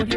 Hola, 0.00 0.08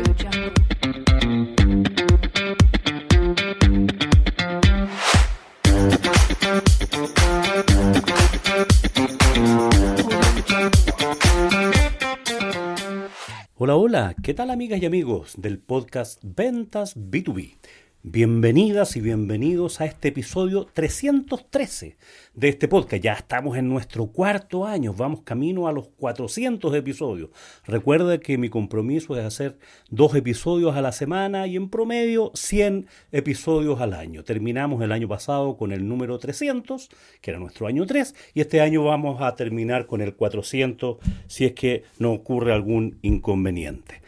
hola, 13.75 14.15
¿qué 14.23 14.33
tal 14.33 14.51
amigas 14.51 14.81
y 14.81 14.85
amigos 14.85 15.33
del 15.37 15.59
podcast 15.59 16.21
Ventas 16.23 16.95
B2B? 16.95 17.57
Bienvenidas 18.05 18.97
y 18.97 18.99
bienvenidos 18.99 19.79
a 19.79 19.85
este 19.85 20.09
episodio 20.09 20.67
313 20.73 21.95
de 22.33 22.49
este 22.49 22.67
podcast. 22.67 23.01
Ya 23.01 23.13
estamos 23.13 23.57
en 23.57 23.69
nuestro 23.69 24.07
cuarto 24.07 24.65
año, 24.65 24.93
vamos 24.93 25.21
camino 25.21 25.69
a 25.69 25.71
los 25.71 25.87
400 25.87 26.75
episodios. 26.75 27.29
Recuerda 27.65 28.17
que 28.17 28.37
mi 28.37 28.49
compromiso 28.49 29.17
es 29.17 29.23
hacer 29.23 29.57
dos 29.89 30.15
episodios 30.15 30.75
a 30.75 30.81
la 30.81 30.91
semana 30.91 31.47
y 31.47 31.55
en 31.55 31.69
promedio 31.69 32.31
100 32.33 32.87
episodios 33.13 33.79
al 33.79 33.93
año. 33.93 34.25
Terminamos 34.25 34.83
el 34.83 34.91
año 34.91 35.07
pasado 35.07 35.55
con 35.55 35.71
el 35.71 35.87
número 35.87 36.19
300, 36.19 36.89
que 37.21 37.31
era 37.31 37.39
nuestro 37.39 37.67
año 37.67 37.85
3, 37.85 38.15
y 38.33 38.41
este 38.41 38.59
año 38.59 38.83
vamos 38.83 39.21
a 39.21 39.33
terminar 39.37 39.85
con 39.85 40.01
el 40.01 40.13
400 40.13 40.97
si 41.27 41.45
es 41.45 41.53
que 41.53 41.83
no 41.99 42.11
ocurre 42.11 42.51
algún 42.51 42.99
inconveniente. 43.01 44.01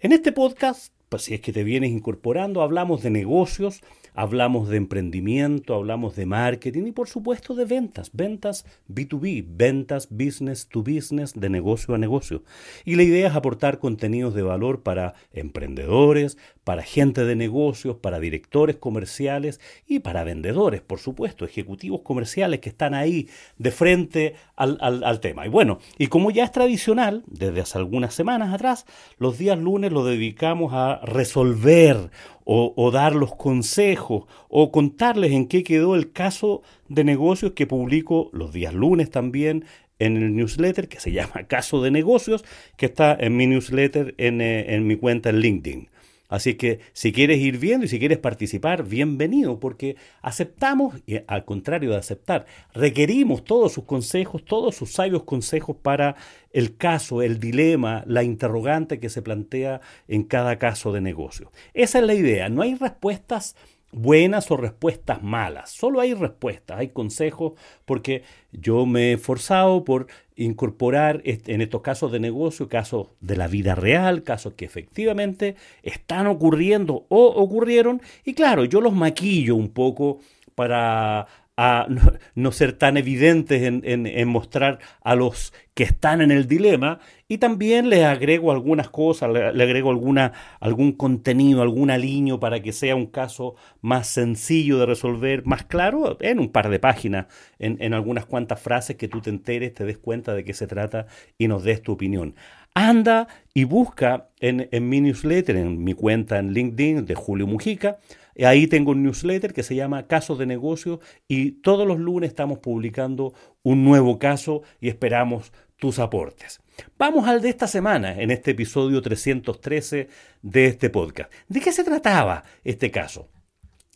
En 0.00 0.12
este 0.12 0.32
podcast 0.32 0.94
si 1.18 1.34
es 1.34 1.40
que 1.40 1.52
te 1.52 1.64
vienes 1.64 1.90
incorporando, 1.90 2.62
hablamos 2.62 3.02
de 3.02 3.10
negocios, 3.10 3.80
hablamos 4.14 4.68
de 4.68 4.76
emprendimiento, 4.76 5.74
hablamos 5.74 6.16
de 6.16 6.26
marketing 6.26 6.86
y 6.86 6.92
por 6.92 7.08
supuesto 7.08 7.54
de 7.54 7.64
ventas, 7.64 8.10
ventas 8.12 8.66
B2B, 8.88 9.44
ventas 9.48 10.08
business 10.10 10.68
to 10.68 10.82
business, 10.82 11.32
de 11.34 11.48
negocio 11.48 11.94
a 11.94 11.98
negocio. 11.98 12.42
Y 12.84 12.96
la 12.96 13.02
idea 13.02 13.28
es 13.28 13.34
aportar 13.34 13.78
contenidos 13.78 14.34
de 14.34 14.42
valor 14.42 14.82
para 14.82 15.14
emprendedores, 15.32 16.36
para 16.64 16.82
gente 16.82 17.24
de 17.24 17.36
negocios, 17.36 17.96
para 17.96 18.20
directores 18.20 18.76
comerciales 18.76 19.60
y 19.86 20.00
para 20.00 20.24
vendedores, 20.24 20.80
por 20.80 20.98
supuesto, 20.98 21.44
ejecutivos 21.44 22.02
comerciales 22.02 22.60
que 22.60 22.68
están 22.68 22.94
ahí 22.94 23.28
de 23.58 23.70
frente 23.70 24.34
al, 24.56 24.78
al, 24.80 25.20
tema. 25.20 25.46
Y 25.46 25.48
bueno, 25.48 25.78
y 25.98 26.06
como 26.06 26.30
ya 26.30 26.44
es 26.44 26.52
tradicional, 26.52 27.24
desde 27.26 27.60
hace 27.60 27.78
algunas 27.78 28.14
semanas 28.14 28.52
atrás, 28.52 28.86
los 29.18 29.38
días 29.38 29.58
lunes 29.58 29.92
lo 29.92 30.04
dedicamos 30.04 30.72
a 30.72 31.00
resolver 31.02 32.10
o, 32.44 32.90
dar 32.90 33.14
los 33.14 33.34
consejos 33.34 34.24
o 34.48 34.72
contarles 34.72 35.32
en 35.32 35.46
qué 35.46 35.62
quedó 35.62 35.94
el 35.94 36.12
caso 36.12 36.62
de 36.88 37.04
negocios 37.04 37.52
que 37.52 37.66
publico 37.66 38.30
los 38.32 38.52
días 38.52 38.74
lunes 38.74 39.10
también 39.10 39.64
en 39.98 40.16
el 40.16 40.34
newsletter 40.34 40.88
que 40.88 41.00
se 41.00 41.12
llama 41.12 41.44
Caso 41.46 41.82
de 41.82 41.90
Negocios, 41.90 42.44
que 42.76 42.86
está 42.86 43.16
en 43.18 43.36
mi 43.36 43.46
newsletter 43.46 44.14
en, 44.18 44.40
eh, 44.40 44.74
en 44.74 44.86
mi 44.86 44.96
cuenta 44.96 45.30
en 45.30 45.40
LinkedIn. 45.40 45.88
Así 46.32 46.54
que 46.54 46.80
si 46.94 47.12
quieres 47.12 47.40
ir 47.40 47.58
viendo 47.58 47.84
y 47.84 47.90
si 47.90 47.98
quieres 47.98 48.16
participar, 48.16 48.84
bienvenido, 48.84 49.60
porque 49.60 49.96
aceptamos, 50.22 50.94
y 51.04 51.18
al 51.26 51.44
contrario 51.44 51.90
de 51.90 51.98
aceptar, 51.98 52.46
requerimos 52.72 53.44
todos 53.44 53.74
sus 53.74 53.84
consejos, 53.84 54.42
todos 54.42 54.74
sus 54.74 54.94
sabios 54.94 55.24
consejos 55.24 55.76
para 55.82 56.16
el 56.50 56.78
caso, 56.78 57.20
el 57.20 57.38
dilema, 57.38 58.02
la 58.06 58.22
interrogante 58.22 58.98
que 58.98 59.10
se 59.10 59.20
plantea 59.20 59.82
en 60.08 60.22
cada 60.22 60.56
caso 60.56 60.90
de 60.90 61.02
negocio. 61.02 61.52
Esa 61.74 61.98
es 61.98 62.06
la 62.06 62.14
idea, 62.14 62.48
no 62.48 62.62
hay 62.62 62.76
respuestas 62.76 63.54
buenas 63.92 64.50
o 64.50 64.56
respuestas 64.56 65.22
malas. 65.22 65.70
Solo 65.70 66.00
hay 66.00 66.14
respuestas, 66.14 66.78
hay 66.78 66.88
consejos, 66.88 67.54
porque 67.84 68.24
yo 68.50 68.86
me 68.86 69.10
he 69.10 69.12
esforzado 69.14 69.84
por 69.84 70.06
incorporar 70.34 71.20
en 71.24 71.60
estos 71.60 71.82
casos 71.82 72.10
de 72.10 72.18
negocio, 72.18 72.68
casos 72.68 73.08
de 73.20 73.36
la 73.36 73.48
vida 73.48 73.74
real, 73.74 74.22
casos 74.22 74.54
que 74.54 74.64
efectivamente 74.64 75.56
están 75.82 76.26
ocurriendo 76.26 77.06
o 77.08 77.26
ocurrieron, 77.26 78.00
y 78.24 78.34
claro, 78.34 78.64
yo 78.64 78.80
los 78.80 78.94
maquillo 78.94 79.54
un 79.54 79.68
poco 79.68 80.20
para 80.54 81.26
a 81.56 81.86
no, 82.34 82.52
ser 82.52 82.72
tan 82.72 82.96
evidentes 82.96 83.62
en, 83.62 83.82
en, 83.84 84.06
en, 84.06 84.28
mostrar 84.28 84.78
a 85.02 85.14
los 85.14 85.52
que 85.74 85.84
están 85.84 86.22
en 86.22 86.30
el 86.30 86.48
dilema 86.48 87.00
y 87.28 87.38
también 87.38 87.90
les 87.90 88.04
agrego 88.04 88.52
algunas 88.52 88.88
cosas, 88.88 89.30
le, 89.30 89.52
le, 89.52 89.62
agrego 89.62 89.90
alguna, 89.90 90.32
algún 90.60 90.92
contenido, 90.92 91.60
algún 91.60 91.90
aliño 91.90 92.40
para 92.40 92.60
que 92.60 92.72
sea 92.72 92.96
un 92.96 93.06
caso 93.06 93.54
más 93.82 94.06
sencillo 94.06 94.78
de 94.78 94.86
resolver, 94.86 95.44
más 95.44 95.64
claro, 95.64 96.16
en 96.20 96.38
un 96.40 96.50
par 96.50 96.70
de 96.70 96.78
páginas, 96.78 97.26
en, 97.58 97.76
en 97.80 97.92
algunas 97.92 98.24
cuantas 98.24 98.60
frases 98.60 98.96
que 98.96 99.08
tú 99.08 99.20
te 99.20 99.30
enteres, 99.30 99.74
te 99.74 99.84
des 99.84 99.98
cuenta 99.98 100.34
de 100.34 100.44
qué 100.44 100.54
se 100.54 100.66
trata 100.66 101.06
y 101.36 101.48
nos 101.48 101.64
des 101.64 101.82
tu 101.82 101.92
opinión. 101.92 102.34
Anda 102.74 103.28
y 103.52 103.64
busca 103.64 104.30
en, 104.40 104.68
en 104.72 104.88
mi 104.88 105.02
newsletter, 105.02 105.56
en 105.56 105.84
mi 105.84 105.92
cuenta 105.92 106.38
en 106.38 106.54
LinkedIn 106.54 107.04
de 107.04 107.14
Julio 107.14 107.46
Mujica, 107.46 107.98
Ahí 108.44 108.66
tengo 108.66 108.92
un 108.92 109.02
newsletter 109.02 109.52
que 109.52 109.62
se 109.62 109.74
llama 109.74 110.06
Casos 110.06 110.38
de 110.38 110.46
Negocio 110.46 111.00
y 111.28 111.52
todos 111.62 111.86
los 111.86 111.98
lunes 111.98 112.30
estamos 112.30 112.58
publicando 112.58 113.34
un 113.62 113.84
nuevo 113.84 114.18
caso 114.18 114.62
y 114.80 114.88
esperamos 114.88 115.52
tus 115.76 115.98
aportes. 115.98 116.60
Vamos 116.96 117.26
al 117.28 117.42
de 117.42 117.48
esta 117.48 117.66
semana, 117.66 118.20
en 118.20 118.30
este 118.30 118.52
episodio 118.52 119.02
313 119.02 120.08
de 120.42 120.66
este 120.66 120.90
podcast. 120.90 121.32
¿De 121.48 121.60
qué 121.60 121.72
se 121.72 121.84
trataba 121.84 122.44
este 122.64 122.90
caso? 122.90 123.28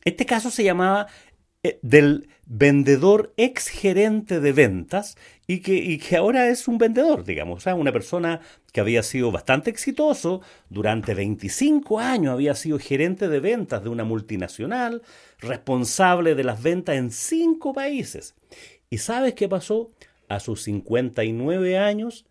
Este 0.05 0.27
caso 0.27 0.51
se 0.51 0.65
llamaba 0.65 1.07
del 1.83 2.29
vendedor 2.47 3.33
ex 3.37 3.69
gerente 3.69 4.41
de 4.41 4.53
ventas 4.53 5.17
y 5.47 5.61
que, 5.61 5.75
y 5.75 5.99
que, 5.99 6.17
ahora 6.17 6.49
es 6.49 6.69
un 6.69 6.79
vendedor, 6.79 7.25
digamos, 7.25 7.59
o 7.59 7.61
sea, 7.61 7.75
una 7.75 7.93
persona 7.93 8.41
que 8.77 8.83
había 8.83 9.03
sido 9.03 9.33
bastante 9.33 9.71
exitoso, 9.71 10.43
durante 10.69 11.15
25 11.15 11.99
años 11.99 12.35
había 12.35 12.55
sido 12.55 12.79
gerente 12.79 13.27
de 13.27 13.41
ventas 13.41 13.83
de 13.83 13.89
una 13.89 14.05
multinacional, 14.05 15.01
responsable 15.39 16.35
de 16.35 16.45
las 16.45 16.63
ventas 16.63 16.97
en 16.97 17.11
cinco 17.11 17.73
países. 17.73 18.35
¿Y 18.91 18.99
sabes 18.99 19.33
qué 19.33 19.49
pasó? 19.49 19.89
A 20.29 20.41
sus 20.41 20.61
59 20.65 21.79
años, 21.79 22.27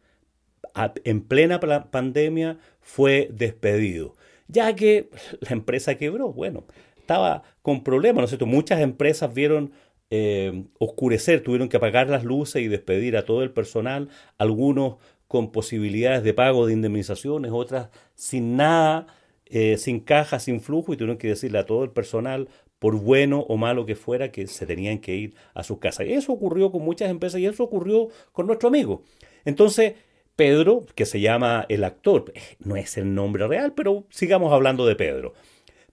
en 1.04 1.22
plena 1.22 1.60
pandemia, 1.90 2.60
fue 2.80 3.28
despedido, 3.34 4.14
ya 4.48 4.76
que 4.76 5.10
la 5.40 5.50
empresa 5.50 5.96
quebró. 5.96 6.32
Bueno, 6.32 6.66
estaba 6.96 7.42
con 7.64 7.84
problemas, 7.84 8.18
¿no 8.18 8.24
es 8.26 8.30
cierto? 8.30 8.46
Muchas 8.46 8.82
empresas 8.82 9.34
vieron 9.34 9.72
eh, 10.12 10.66
oscurecer, 10.78 11.42
tuvieron 11.42 11.70
que 11.70 11.78
apagar 11.78 12.08
las 12.08 12.24
luces 12.24 12.62
y 12.62 12.68
despedir 12.68 13.18
a 13.18 13.26
todo 13.26 13.42
el 13.42 13.50
personal, 13.50 14.10
algunos 14.38 14.98
con 15.28 15.52
posibilidades 15.52 16.24
de 16.24 16.34
pago 16.34 16.66
de 16.66 16.74
indemnizaciones, 16.74 17.52
otras 17.54 17.90
sin 18.14 18.56
nada, 18.58 19.08
eh, 19.46 19.78
sin 19.78 20.00
caja, 20.00 20.40
sin 20.40 20.62
flujo, 20.62 20.94
y 20.94 20.98
tuvieron 20.98 21.18
que 21.18 21.30
decirle 21.30 21.60
a 21.60 21.66
todo 21.66 21.84
el 21.84 21.92
personal, 21.92 22.48
por 22.80 22.96
bueno 22.96 23.40
o 23.48 23.58
malo 23.58 23.86
que 23.86 23.96
fuera, 23.96 24.32
que 24.32 24.48
se 24.48 24.66
tenían 24.66 25.00
que 25.00 25.16
ir 25.16 25.36
a 25.54 25.64
sus 25.64 25.80
casas. 25.80 26.08
Eso 26.10 26.34
ocurrió 26.34 26.72
con 26.72 26.84
muchas 26.84 27.10
empresas 27.10 27.40
y 27.40 27.46
eso 27.46 27.64
ocurrió 27.64 28.10
con 28.32 28.48
nuestro 28.48 28.70
amigo. 28.70 29.04
Entonces, 29.46 29.94
Pedro, 30.36 30.86
que 30.96 31.06
se 31.06 31.22
llama 31.22 31.66
el 31.70 31.84
actor, 31.84 32.32
no 32.60 32.76
es 32.76 32.98
el 32.98 33.14
nombre 33.16 33.48
real, 33.48 33.74
pero 33.74 34.06
sigamos 34.10 34.52
hablando 34.52 34.86
de 34.86 34.96
Pedro. 34.96 35.34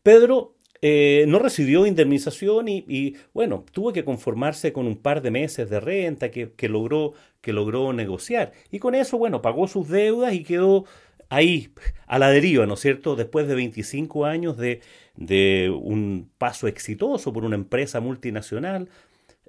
Pedro 0.03 0.55
eh, 0.83 1.25
no 1.29 1.39
recibió 1.39 1.87
indemnización 1.87 2.67
y, 2.69 3.17
bueno, 3.33 3.65
tuvo 3.73 3.93
que 3.93 4.05
conformarse 4.05 4.73
con 4.73 4.87
un 4.87 4.97
par 4.97 5.23
de 5.23 5.31
meses 5.31 5.71
de 5.71 5.79
renta 5.81 6.31
que, 6.33 6.53
que, 6.53 6.69
logró, 6.69 7.15
que 7.41 7.53
logró 7.53 7.93
negociar. 7.93 8.53
Y 8.71 8.81
con 8.81 8.95
eso, 8.97 9.17
bueno, 9.17 9.43
pagó 9.43 9.69
sus 9.69 9.89
deudas 9.89 10.35
y 10.35 10.43
quedó 10.43 10.85
ahí 11.29 11.73
a 12.07 12.19
la 12.19 12.31
deriva, 12.31 12.67
¿no 12.67 12.75
es 12.75 12.81
cierto? 12.81 13.15
Después 13.17 13.47
de 13.47 13.55
25 13.55 14.27
años 14.27 14.57
de, 14.57 14.81
de 15.17 15.71
un 15.71 16.31
paso 16.39 16.67
exitoso 16.67 17.33
por 17.33 17.45
una 17.45 17.55
empresa 17.57 18.01
multinacional, 18.01 18.89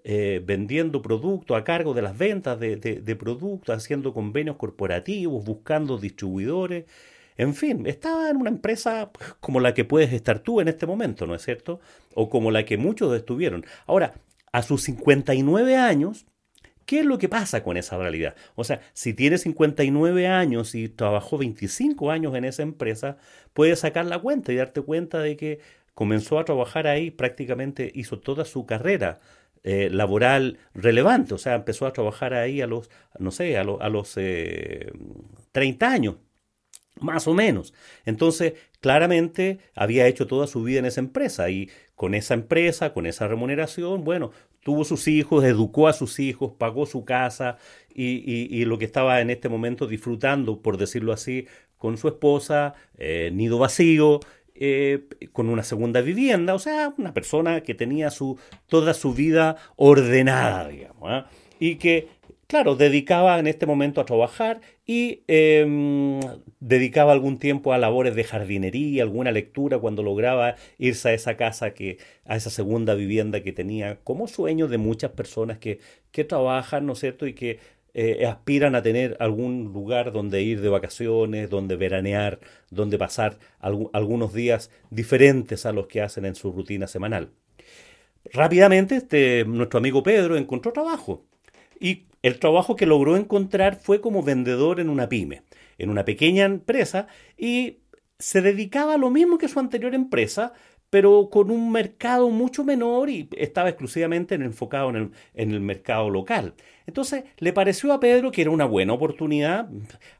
eh, 0.04 0.42
vendiendo 0.46 1.02
productos 1.02 1.58
a 1.58 1.64
cargo 1.64 1.94
de 1.94 2.02
las 2.02 2.18
ventas 2.18 2.60
de, 2.60 2.76
de, 2.76 3.02
de 3.02 3.16
productos, 3.16 3.76
haciendo 3.76 4.14
convenios 4.14 4.58
corporativos, 4.58 5.44
buscando 5.46 5.98
distribuidores. 5.98 6.86
En 7.38 7.56
fin, 7.56 7.86
estaba 7.88 8.30
en 8.30 8.38
una 8.38 8.50
empresa 8.50 9.12
como 9.40 9.60
la 9.60 9.74
que 9.74 9.86
puedes 9.86 10.14
estar 10.14 10.40
tú 10.40 10.62
en 10.62 10.68
este 10.68 10.86
momento, 10.86 11.26
¿no 11.26 11.36
es 11.36 11.44
cierto? 11.44 11.80
O 12.14 12.30
como 12.30 12.52
la 12.52 12.66
que 12.66 12.78
muchos 12.78 13.16
estuvieron. 13.16 13.66
Ahora, 13.88 14.14
a 14.52 14.62
sus 14.64 14.84
59 14.84 15.76
años, 15.78 16.26
¿qué 16.86 17.00
es 17.00 17.06
lo 17.06 17.18
que 17.18 17.30
pasa 17.30 17.64
con 17.64 17.78
esa 17.78 17.98
realidad? 17.98 18.36
O 18.56 18.64
sea, 18.64 18.82
si 18.94 19.14
tiene 19.14 19.38
59 19.38 20.28
años 20.28 20.76
y 20.76 20.90
trabajó 20.90 21.38
25 21.38 22.12
años 22.12 22.36
en 22.36 22.46
esa 22.46 22.64
empresa, 22.64 23.18
puedes 23.54 23.80
sacar 23.80 24.06
la 24.06 24.20
cuenta 24.20 24.52
y 24.54 24.58
darte 24.58 24.82
cuenta 24.82 25.20
de 25.20 25.36
que 25.38 25.60
comenzó 25.96 26.40
a 26.40 26.46
trabajar 26.46 26.88
ahí, 26.88 27.12
prácticamente 27.12 27.92
hizo 27.94 28.20
toda 28.20 28.46
su 28.46 28.66
carrera 28.66 29.20
eh, 29.64 29.90
laboral 29.90 30.60
relevante, 30.74 31.34
o 31.34 31.38
sea, 31.38 31.56
empezó 31.56 31.86
a 31.88 31.94
trabajar 31.94 32.34
ahí 32.34 32.62
a 32.62 32.68
los, 32.68 32.90
no 33.18 33.32
sé, 33.32 33.58
a, 33.58 33.62
a 33.62 33.90
los 33.90 34.14
eh, 34.18 34.92
30 35.52 35.90
años, 35.90 36.16
más 37.00 37.28
o 37.28 37.34
menos. 37.34 37.74
Entonces, 38.06 38.54
claramente 38.80 39.60
había 39.76 40.08
hecho 40.08 40.28
toda 40.28 40.48
su 40.48 40.64
vida 40.64 40.80
en 40.80 40.86
esa 40.86 41.02
empresa 41.02 41.50
y 41.50 41.70
con 41.96 42.16
esa 42.16 42.34
empresa, 42.34 42.94
con 42.94 43.06
esa 43.06 43.28
remuneración, 43.28 44.04
bueno, 44.04 44.32
tuvo 44.64 44.84
sus 44.86 45.08
hijos, 45.08 45.44
educó 45.44 45.88
a 45.88 45.94
sus 45.94 46.20
hijos, 46.20 46.54
pagó 46.58 46.86
su 46.86 47.06
casa 47.06 47.58
y, 47.94 48.66
lo 48.66 48.78
que 48.78 48.86
estaba 48.86 49.22
en 49.22 49.30
este 49.30 49.50
momento 49.50 49.88
disfrutando, 49.88 50.62
por 50.62 50.78
decirlo 50.78 51.14
así, 51.14 51.48
con 51.78 51.98
su 51.98 52.08
esposa, 52.08 52.74
eh, 52.98 53.30
nido 53.34 53.60
vacío, 53.60 54.20
eh, 54.56 55.08
con 55.32 55.50
una 55.50 55.64
segunda 55.64 56.02
vivienda, 56.02 56.54
o 56.54 56.60
sea, 56.60 56.94
una 56.98 57.14
persona 57.14 57.62
que 57.62 57.76
tenía 57.76 58.10
su, 58.10 58.40
toda 58.68 58.94
su 58.94 59.14
vida 59.14 59.58
ordenada, 59.76 60.68
digamos, 60.68 61.10
¿ah? 61.10 61.28
y 61.60 61.76
que 61.76 62.08
claro, 62.54 62.76
dedicaba 62.76 63.40
en 63.40 63.48
este 63.48 63.66
momento 63.66 64.00
a 64.00 64.06
trabajar 64.06 64.62
y 64.86 65.24
em, 65.26 66.20
dedicaba 66.60 67.12
algún 67.12 67.40
tiempo 67.40 67.74
a 67.74 67.80
labores 67.80 68.14
de 68.14 68.24
jardinería, 68.24 69.02
alguna 69.02 69.32
lectura 69.32 69.80
cuando 69.80 70.04
lograba 70.04 70.54
irse 70.78 71.10
a 71.10 71.14
esa 71.16 71.36
casa, 71.36 71.74
que, 71.74 71.98
a 72.26 72.36
esa 72.36 72.52
segunda 72.52 72.94
vivienda 72.94 73.42
que 73.42 73.54
tenía 73.54 73.98
como 74.04 74.28
sueño 74.28 74.68
de 74.68 74.78
muchas 74.78 75.10
personas 75.14 75.58
que, 75.58 75.80
que 76.12 76.26
trabajan, 76.26 76.86
¿no 76.86 76.94
es 76.94 77.00
cierto? 77.00 77.26
Y 77.26 77.34
que 77.34 77.58
eh, 77.96 78.24
aspiran 78.28 78.76
a 78.76 78.84
tener 78.84 79.18
algún 79.20 79.74
lugar 79.74 80.12
donde 80.12 80.44
ir 80.44 80.62
de 80.62 80.70
vacaciones, 80.70 81.50
donde 81.50 81.76
veranear, 81.76 82.40
donde 82.70 83.00
pasar 83.00 83.40
algunos 83.60 84.32
días 84.32 84.70
diferentes 84.92 85.66
a 85.66 85.72
los 85.72 85.88
que 85.88 86.02
hacen 86.02 86.26
en 86.26 86.36
su 86.36 86.52
rutina 86.52 86.86
semanal. 86.86 87.32
Rápidamente, 88.32 88.98
este, 88.98 89.44
nuestro 89.44 89.80
amigo 89.80 90.04
Pedro 90.04 90.38
encontró 90.38 90.72
trabajo 90.72 91.26
y 91.80 92.13
el 92.24 92.40
trabajo 92.40 92.76
que 92.76 92.88
logró 92.88 93.16
encontrar 93.16 93.76
fue 93.76 94.02
como 94.02 94.24
vendedor 94.24 94.80
en 94.80 94.90
una 94.90 95.10
pyme, 95.10 95.44
en 95.78 95.90
una 95.90 96.06
pequeña 96.06 96.46
empresa, 96.46 97.08
y 97.38 97.82
se 98.18 98.42
dedicaba 98.42 98.96
a 98.96 98.98
lo 98.98 99.12
mismo 99.12 99.38
que 99.38 99.50
su 99.50 99.60
anterior 99.60 99.94
empresa, 99.94 100.54
pero 100.90 101.30
con 101.30 101.52
un 101.52 101.72
mercado 101.72 102.30
mucho 102.30 102.64
menor 102.64 103.10
y 103.10 103.28
estaba 103.36 103.70
exclusivamente 103.70 104.36
enfocado 104.36 104.90
en 104.92 104.96
el, 104.96 105.12
en 105.34 105.52
el, 105.52 105.60
mercado 105.60 106.10
local. 106.10 106.54
Entonces 106.86 107.24
le 107.40 107.52
pareció 107.52 107.92
a 107.92 108.00
Pedro 108.00 108.32
que 108.32 108.44
era 108.44 108.52
una 108.52 108.66
buena 108.66 108.94
oportunidad, 108.94 109.70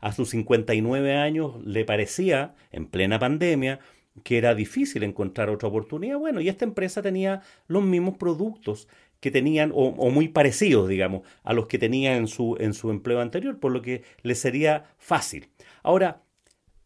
a 0.02 0.12
sus 0.12 0.30
59 0.30 1.16
años 1.16 1.64
le 1.64 1.86
parecía, 1.86 2.56
en 2.72 2.88
plena 2.88 3.20
pandemia, 3.20 3.80
que 4.24 4.38
era 4.38 4.56
difícil 4.56 5.04
encontrar 5.04 5.50
otra 5.50 5.70
oportunidad. 5.70 6.18
Bueno, 6.18 6.42
y 6.42 6.50
esta 6.50 6.66
empresa 6.66 7.02
tenía 7.02 7.42
los 7.68 7.84
mismos 7.84 8.18
productos 8.18 8.88
que 9.24 9.32
tenían, 9.32 9.72
o, 9.74 10.12
muy 10.12 10.28
parecidos, 10.28 10.90
digamos, 10.90 11.22
a 11.44 11.54
los 11.54 11.68
que 11.68 11.80
tenía 11.80 12.18
en 12.18 12.28
su, 12.28 12.58
en 12.60 12.74
su 12.74 12.92
empleo 12.92 13.22
anterior, 13.22 13.58
por 13.58 13.72
lo 13.72 13.82
que 13.82 14.04
le 14.22 14.36
sería 14.36 14.84
fácil. 14.98 15.48
Ahora, 15.82 16.24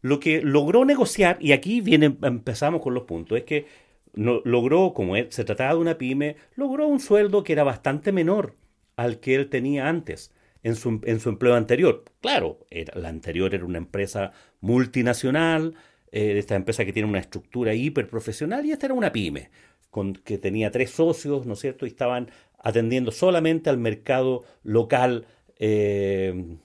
lo 0.02 0.20
que 0.20 0.40
logró 0.40 0.84
negociar, 0.84 1.36
y 1.40 1.50
aquí 1.50 1.80
viene, 1.80 2.16
empezamos 2.22 2.80
con 2.80 2.94
los 2.94 3.02
puntos, 3.02 3.38
es 3.38 3.42
que 3.42 3.66
no, 4.14 4.40
logró, 4.44 4.92
como 4.94 5.16
se 5.16 5.44
trataba 5.44 5.72
de 5.72 5.80
una 5.80 5.98
pyme, 5.98 6.36
logró 6.54 6.86
un 6.86 7.00
sueldo 7.00 7.42
que 7.42 7.54
era 7.54 7.64
bastante 7.64 8.12
menor 8.12 8.54
al 8.94 9.18
que 9.18 9.34
él 9.34 9.48
tenía 9.48 9.88
antes 9.88 10.32
en 10.62 10.76
su, 10.76 11.00
en 11.06 11.18
su 11.18 11.30
empleo 11.30 11.56
anterior. 11.56 12.04
Claro, 12.20 12.60
era, 12.70 12.96
la 12.96 13.08
anterior 13.08 13.52
era 13.52 13.64
una 13.64 13.78
empresa 13.78 14.30
multinacional, 14.60 15.74
eh, 16.12 16.38
esta 16.38 16.54
empresa 16.54 16.84
que 16.84 16.92
tiene 16.92 17.08
una 17.08 17.18
estructura 17.18 17.74
hiperprofesional, 17.74 18.64
y 18.64 18.70
esta 18.70 18.86
era 18.86 18.94
una 18.94 19.10
pyme 19.10 19.50
con, 19.90 20.14
que 20.14 20.38
tenía 20.38 20.70
tres 20.70 20.90
socios, 20.90 21.46
¿no 21.46 21.54
es 21.54 21.60
cierto? 21.60 21.86
Y 21.86 21.88
estaban 21.88 22.30
atendiendo 22.58 23.12
solamente 23.12 23.70
al 23.70 23.78
mercado 23.78 24.44
local 24.62 25.26
eh, 25.58 26.56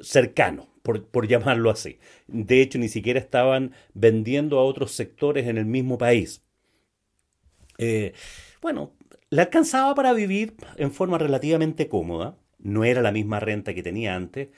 cercano, 0.00 0.68
por, 0.82 1.28
llamarlo 1.28 1.70
así. 1.70 1.98
De 2.26 2.62
hecho, 2.62 2.78
ni 2.78 2.88
siquiera 2.88 3.20
estaban 3.20 3.72
vendiendo 3.94 4.58
a 4.58 4.64
otros 4.64 4.92
sectores 4.92 5.46
en 5.46 5.58
el 5.58 5.66
mismo 5.66 5.98
país. 5.98 6.44
Eh, 7.78 8.12
bueno, 8.62 8.92
le 9.30 9.42
alcanzaba 9.42 9.94
para 9.94 10.12
vivir 10.12 10.54
en 10.76 10.92
forma 10.92 11.18
relativamente 11.18 11.88
cómoda. 11.88 12.38
No 12.58 12.84
era 12.84 13.02
la 13.02 13.12
misma 13.12 13.40
renta 13.40 13.74
que 13.74 13.82
tenía 13.82 14.16
antes, 14.16 14.48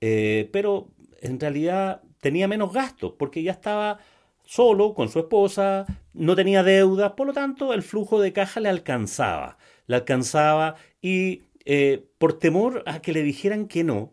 eh, 0.00 0.48
pero 0.52 0.88
en 1.20 1.38
realidad 1.38 2.02
tenía 2.20 2.48
menos 2.48 2.72
gastos 2.72 3.14
porque 3.18 3.42
ya 3.42 3.52
estaba 3.52 3.98
solo 4.44 4.94
con 4.94 5.08
su 5.08 5.18
esposa, 5.20 5.86
no 6.12 6.36
tenía 6.36 6.62
deuda, 6.62 7.16
por 7.16 7.26
lo 7.26 7.32
tanto 7.32 7.72
el 7.72 7.82
flujo 7.82 8.20
de 8.20 8.32
caja 8.32 8.60
le 8.60 8.68
alcanzaba, 8.68 9.58
le 9.86 9.96
alcanzaba 9.96 10.76
y 11.02 11.42
eh, 11.64 12.06
por 12.18 12.38
temor 12.38 12.82
a 12.86 13.00
que 13.00 13.12
le 13.12 13.22
dijeran 13.22 13.66
que 13.66 13.84
no, 13.84 14.12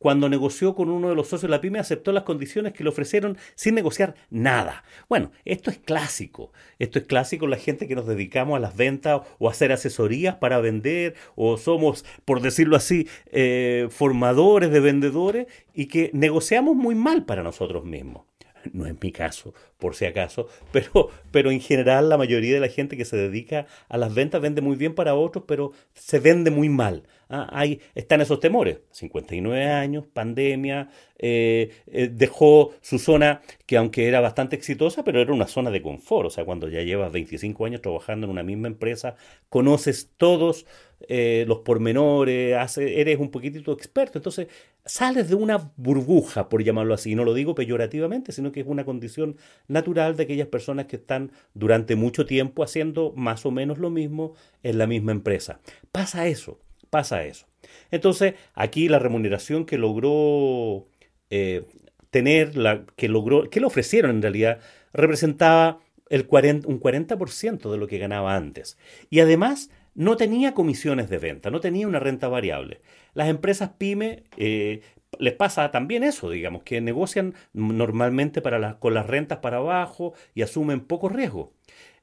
cuando 0.00 0.30
negoció 0.30 0.74
con 0.74 0.88
uno 0.88 1.10
de 1.10 1.14
los 1.14 1.28
socios 1.28 1.42
de 1.42 1.48
la 1.48 1.60
pyme, 1.60 1.78
aceptó 1.78 2.10
las 2.10 2.22
condiciones 2.22 2.72
que 2.72 2.82
le 2.82 2.88
ofrecieron 2.88 3.36
sin 3.54 3.74
negociar 3.74 4.14
nada. 4.30 4.82
Bueno, 5.10 5.30
esto 5.44 5.70
es 5.70 5.76
clásico. 5.76 6.52
Esto 6.78 6.98
es 6.98 7.04
clásico 7.04 7.46
la 7.46 7.58
gente 7.58 7.86
que 7.86 7.94
nos 7.94 8.06
dedicamos 8.06 8.56
a 8.56 8.60
las 8.60 8.74
ventas 8.74 9.20
o 9.38 9.48
a 9.48 9.50
hacer 9.50 9.72
asesorías 9.72 10.36
para 10.36 10.58
vender 10.58 11.16
o 11.36 11.58
somos, 11.58 12.06
por 12.24 12.40
decirlo 12.40 12.76
así, 12.76 13.08
eh, 13.26 13.88
formadores 13.90 14.70
de 14.70 14.80
vendedores 14.80 15.48
y 15.74 15.84
que 15.84 16.10
negociamos 16.14 16.76
muy 16.76 16.94
mal 16.94 17.26
para 17.26 17.42
nosotros 17.42 17.84
mismos. 17.84 18.29
no 18.72 18.86
es 18.86 18.94
mi 19.00 19.12
caso, 19.12 19.54
por 19.78 19.94
si 19.94 20.04
acaso, 20.06 20.48
pero, 20.72 21.10
pero 21.30 21.50
en 21.50 21.60
general 21.60 22.08
la 22.08 22.18
mayoría 22.18 22.54
de 22.54 22.60
la 22.60 22.68
gente 22.68 22.96
que 22.96 23.04
se 23.04 23.16
dedica 23.16 23.66
a 23.88 23.98
las 23.98 24.14
ventas 24.14 24.40
vende 24.40 24.60
muy 24.60 24.76
bien 24.76 24.94
para 24.94 25.14
otros, 25.14 25.44
pero 25.46 25.72
se 25.94 26.18
vende 26.18 26.50
muy 26.50 26.68
mal. 26.68 27.04
Ah, 27.32 27.48
ahí 27.52 27.80
están 27.94 28.20
esos 28.20 28.40
temores. 28.40 28.80
59 28.90 29.64
años, 29.64 30.04
pandemia, 30.12 30.90
eh, 31.16 31.70
eh, 31.86 32.10
dejó 32.12 32.72
su 32.80 32.98
zona 32.98 33.40
que 33.66 33.76
aunque 33.76 34.08
era 34.08 34.20
bastante 34.20 34.56
exitosa, 34.56 35.04
pero 35.04 35.20
era 35.20 35.32
una 35.32 35.46
zona 35.46 35.70
de 35.70 35.80
confort. 35.80 36.26
O 36.26 36.30
sea, 36.30 36.44
cuando 36.44 36.68
ya 36.68 36.82
llevas 36.82 37.12
25 37.12 37.64
años 37.64 37.82
trabajando 37.82 38.26
en 38.26 38.32
una 38.32 38.42
misma 38.42 38.66
empresa, 38.66 39.14
conoces 39.48 40.10
todos 40.16 40.66
eh, 41.08 41.44
los 41.46 41.60
pormenores, 41.60 42.76
eres 42.78 43.20
un 43.20 43.30
poquitito 43.30 43.72
experto. 43.72 44.18
Entonces, 44.18 44.48
sales 44.84 45.28
de 45.28 45.36
una 45.36 45.72
burbuja, 45.76 46.48
por 46.48 46.64
llamarlo 46.64 46.94
así. 46.94 47.14
No 47.14 47.22
lo 47.22 47.32
digo 47.32 47.54
peyorativamente, 47.54 48.32
sino 48.32 48.50
que 48.50 48.60
es 48.60 48.66
una 48.66 48.84
condición 48.84 49.36
natural 49.68 50.16
de 50.16 50.24
aquellas 50.24 50.48
personas 50.48 50.86
que 50.86 50.96
están 50.96 51.30
durante 51.54 51.94
mucho 51.94 52.26
tiempo 52.26 52.64
haciendo 52.64 53.12
más 53.14 53.46
o 53.46 53.52
menos 53.52 53.78
lo 53.78 53.90
mismo 53.90 54.34
en 54.64 54.78
la 54.78 54.88
misma 54.88 55.12
empresa. 55.12 55.60
Pasa 55.92 56.26
eso, 56.26 56.58
pasa 56.90 57.24
eso. 57.24 57.46
Entonces, 57.90 58.34
aquí 58.54 58.88
la 58.88 58.98
remuneración 58.98 59.64
que 59.64 59.78
logró 59.78 60.86
eh, 61.30 61.64
tener, 62.10 62.56
la, 62.56 62.84
que 62.96 63.08
logró, 63.08 63.48
que 63.48 63.60
le 63.60 63.66
ofrecieron 63.66 64.10
en 64.10 64.22
realidad, 64.22 64.60
representaba 64.92 65.78
el 66.08 66.26
40, 66.26 66.68
un 66.68 66.80
40% 66.80 67.70
de 67.70 67.78
lo 67.78 67.86
que 67.86 67.98
ganaba 67.98 68.34
antes. 68.34 68.78
Y 69.10 69.20
además 69.20 69.70
no 69.94 70.16
tenía 70.16 70.54
comisiones 70.54 71.08
de 71.08 71.18
venta, 71.18 71.50
no 71.50 71.60
tenía 71.60 71.86
una 71.86 72.00
renta 72.00 72.28
variable. 72.28 72.80
Las 73.14 73.28
empresas 73.28 73.70
pyme 73.78 74.24
eh, 74.36 74.82
les 75.18 75.34
pasa 75.34 75.70
también 75.70 76.04
eso, 76.04 76.30
digamos, 76.30 76.62
que 76.62 76.80
negocian 76.80 77.34
normalmente 77.52 78.40
para 78.40 78.78
con 78.78 78.94
las 78.94 79.06
rentas 79.06 79.38
para 79.38 79.58
abajo 79.58 80.14
y 80.34 80.42
asumen 80.42 80.80
poco 80.80 81.08
riesgo. 81.08 81.52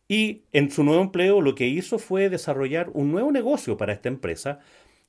Y 0.08 0.44
en 0.54 0.72
su 0.72 0.84
nuevo 0.84 1.02
empleo 1.02 1.42
lo 1.42 1.56
que 1.56 1.68
hizo 1.68 2.00
fue 2.00 2.30
desarrollar 2.30 2.90
un 2.94 3.12
nuevo 3.12 3.32
negocio 3.32 3.78
para 3.78 3.94
esta 3.94 4.08
empresa 4.08 4.60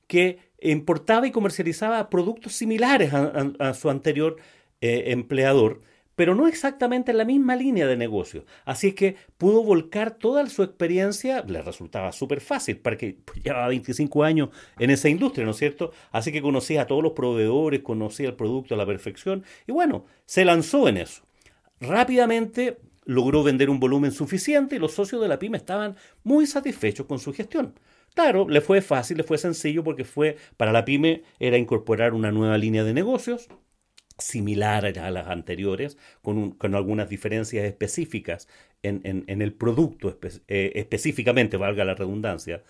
que 0.07 0.39
importaba 0.61 1.27
y 1.27 1.31
comercializaba 1.31 2.09
productos 2.09 2.53
similares 2.53 3.13
a, 3.13 3.73
su 3.75 3.89
anterior 3.89 4.37
eh, 4.81 5.03
empleador, 5.07 5.81
pero 6.15 6.35
no 6.35 6.47
exactamente 6.47 7.11
en 7.11 7.17
la 7.17 7.25
misma 7.25 7.55
línea 7.55 7.87
de 7.87 7.95
negocio. 7.95 8.43
Así 8.65 8.91
que 8.91 9.15
pudo 9.37 9.63
volcar 9.63 10.15
toda 10.15 10.45
su 10.47 10.63
experiencia, 10.63 11.43
le 11.47 11.61
resultaba 11.61 12.11
súper 12.11 12.41
fácil, 12.41 12.77
porque 12.77 13.17
pues, 13.23 13.41
llevaba 13.41 13.69
25 13.69 14.23
años 14.23 14.49
en 14.79 14.89
esa 14.89 15.07
industria, 15.07 15.45
¿no 15.45 15.51
es 15.51 15.57
cierto? 15.57 15.91
Así 16.11 16.31
que 16.31 16.41
conocía 16.41 16.81
a 16.81 16.87
todos 16.87 17.03
los 17.03 17.13
proveedores, 17.13 17.81
conocía 17.81 18.27
el 18.27 18.35
producto 18.35 18.73
a 18.73 18.77
la 18.77 18.85
perfección, 18.85 19.45
y 19.65 19.71
bueno, 19.71 20.05
se 20.25 20.43
lanzó 20.43 20.89
en 20.89 20.97
eso. 20.97 21.21
Rápidamente 21.79 22.79
logró 23.09 23.41
vender 23.41 23.71
un 23.71 23.79
volumen 23.79 24.11
suficiente 24.11 24.75
y 24.75 24.79
los 24.79 24.93
socios 24.93 25.19
de 25.19 25.27
la 25.27 25.39
pyme 25.39 25.57
estaban 25.57 25.95
muy 26.23 26.45
satisfechos 26.45 27.07
con 27.07 27.17
su 27.17 27.33
gestión. 27.33 27.73
Claro, 28.13 28.47
le 28.47 28.61
fue 28.61 28.81
fácil, 28.81 29.17
le 29.17 29.23
fue 29.23 29.39
sencillo 29.39 29.83
porque 29.83 30.03
fue 30.03 30.37
para 30.57 30.71
la 30.71 30.85
pyme 30.85 31.23
era 31.39 31.57
incorporar 31.57 32.13
una 32.13 32.31
nueva 32.31 32.59
línea 32.59 32.83
de 32.83 32.93
negocios, 32.93 33.47
similar 34.19 34.85
a 34.85 35.09
las 35.09 35.27
anteriores, 35.27 35.97
con, 36.21 36.55
algunas 36.61 37.09
diferencias 37.09 37.65
específicas 37.65 38.47
en, 38.83 39.25
el 39.27 39.53
producto 39.53 40.19
eh, 40.47 40.71
específicamente, 40.75 41.57
valga 41.57 41.85
la 41.85 41.95
redundancia. 41.95 42.61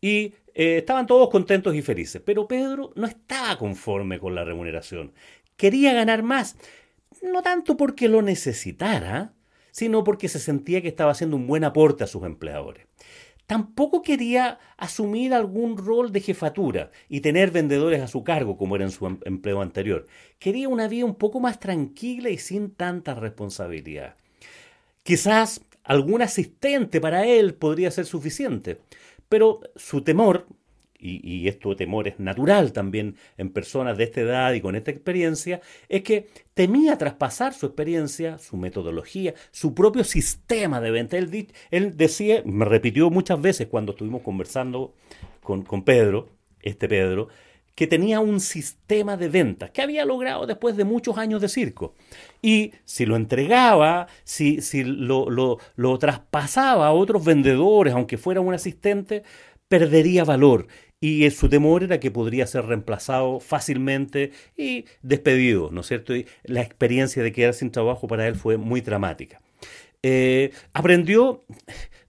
Y 0.00 0.34
eh, 0.54 0.78
estaban 0.78 1.08
todos 1.08 1.28
contentos 1.28 1.74
y 1.74 1.82
felices, 1.82 2.22
pero 2.24 2.46
Pedro 2.46 2.92
no 2.94 3.08
estaba 3.08 3.58
conforme 3.58 4.20
con 4.20 4.36
la 4.36 4.44
remuneración. 4.44 5.12
Quería 5.56 5.92
ganar 5.92 6.22
más, 6.22 6.56
no 7.20 7.42
tanto 7.42 7.76
porque 7.76 8.08
lo 8.08 8.22
necesitara, 8.22 9.34
sino 9.78 10.04
porque 10.04 10.28
se 10.28 10.40
sentía 10.40 10.82
que 10.82 10.88
estaba 10.88 11.12
haciendo 11.12 11.36
un 11.36 11.46
buen 11.46 11.64
aporte 11.64 12.04
a 12.04 12.08
sus 12.08 12.24
empleadores 12.24 12.86
tampoco 13.48 14.02
quería 14.02 14.58
asumir 14.76 15.32
algún 15.32 15.78
rol 15.78 16.12
de 16.12 16.20
jefatura 16.20 16.90
y 17.08 17.22
tener 17.22 17.50
vendedores 17.50 18.02
a 18.02 18.06
su 18.06 18.22
cargo 18.22 18.58
como 18.58 18.76
era 18.76 18.84
en 18.84 18.90
su 18.90 19.06
em-, 19.06 19.18
empleo 19.24 19.62
anterior. 19.62 20.06
Quería 20.38 20.68
una 20.68 20.86
vida 20.86 21.06
un 21.06 21.14
poco 21.14 21.40
más 21.40 21.58
tranquila 21.58 22.28
y 22.28 22.36
sin 22.36 22.70
tanta 22.72 23.14
responsabilidad. 23.14 24.16
Quizás 25.02 25.62
algún 25.82 26.20
asistente 26.20 27.00
para 27.00 27.26
él 27.26 27.54
podría 27.54 27.90
ser 27.90 28.04
suficiente, 28.04 28.80
Pero 29.30 29.60
su 29.76 30.02
temor, 30.02 30.46
y, 30.98 31.26
y 31.26 31.48
esto 31.48 31.76
temor 31.76 32.08
es 32.08 32.18
natural 32.18 32.72
también 32.72 33.16
en 33.36 33.50
personas 33.50 33.96
de 33.96 34.04
esta 34.04 34.20
edad 34.20 34.52
y 34.52 34.60
con 34.60 34.74
esta 34.74 34.90
experiencia, 34.90 35.60
es 35.88 36.02
que 36.02 36.28
temía 36.54 36.98
traspasar 36.98 37.54
su 37.54 37.66
experiencia, 37.66 38.38
su 38.38 38.56
metodología, 38.56 39.34
su 39.50 39.74
propio 39.74 40.04
sistema 40.04 40.80
de 40.80 40.90
venta. 40.90 41.16
Él, 41.16 41.96
decía, 41.96 42.42
me 42.44 42.64
repitió 42.64 43.10
muchas 43.10 43.40
veces 43.40 43.68
cuando 43.68 43.92
estuvimos 43.92 44.22
conversando 44.22 44.94
con, 45.42 45.62
con 45.62 45.84
Pedro, 45.84 46.30
este 46.62 46.88
Pedro, 46.88 47.28
que 47.76 47.86
tenía 47.86 48.18
un 48.18 48.40
sistema 48.40 49.16
de 49.16 49.28
ventas 49.28 49.70
que 49.70 49.82
había 49.82 50.04
logrado 50.04 50.48
después 50.48 50.76
de 50.76 50.82
muchos 50.82 51.16
años 51.16 51.40
de 51.40 51.48
circo. 51.48 51.94
Y 52.42 52.72
si 52.84 53.06
lo 53.06 53.14
entregaba, 53.14 54.08
si, 54.24 54.60
si 54.62 54.82
lo, 54.82 55.30
lo, 55.30 55.58
lo 55.76 55.96
traspasaba 55.96 56.88
a 56.88 56.92
otros 56.92 57.24
vendedores, 57.24 57.94
aunque 57.94 58.18
fuera 58.18 58.40
un 58.40 58.52
asistente, 58.52 59.22
perdería 59.68 60.24
valor 60.24 60.66
y 61.00 61.30
su 61.30 61.48
temor 61.48 61.82
era 61.82 62.00
que 62.00 62.10
podría 62.10 62.46
ser 62.46 62.66
reemplazado 62.66 63.40
fácilmente 63.40 64.32
y 64.56 64.84
despedido, 65.02 65.70
¿no 65.70 65.82
es 65.82 65.86
cierto? 65.86 66.14
Y 66.14 66.26
la 66.44 66.62
experiencia 66.62 67.22
de 67.22 67.32
quedar 67.32 67.54
sin 67.54 67.70
trabajo 67.70 68.08
para 68.08 68.26
él 68.26 68.34
fue 68.34 68.56
muy 68.56 68.80
dramática. 68.80 69.40
Eh, 70.02 70.52
aprendió 70.72 71.44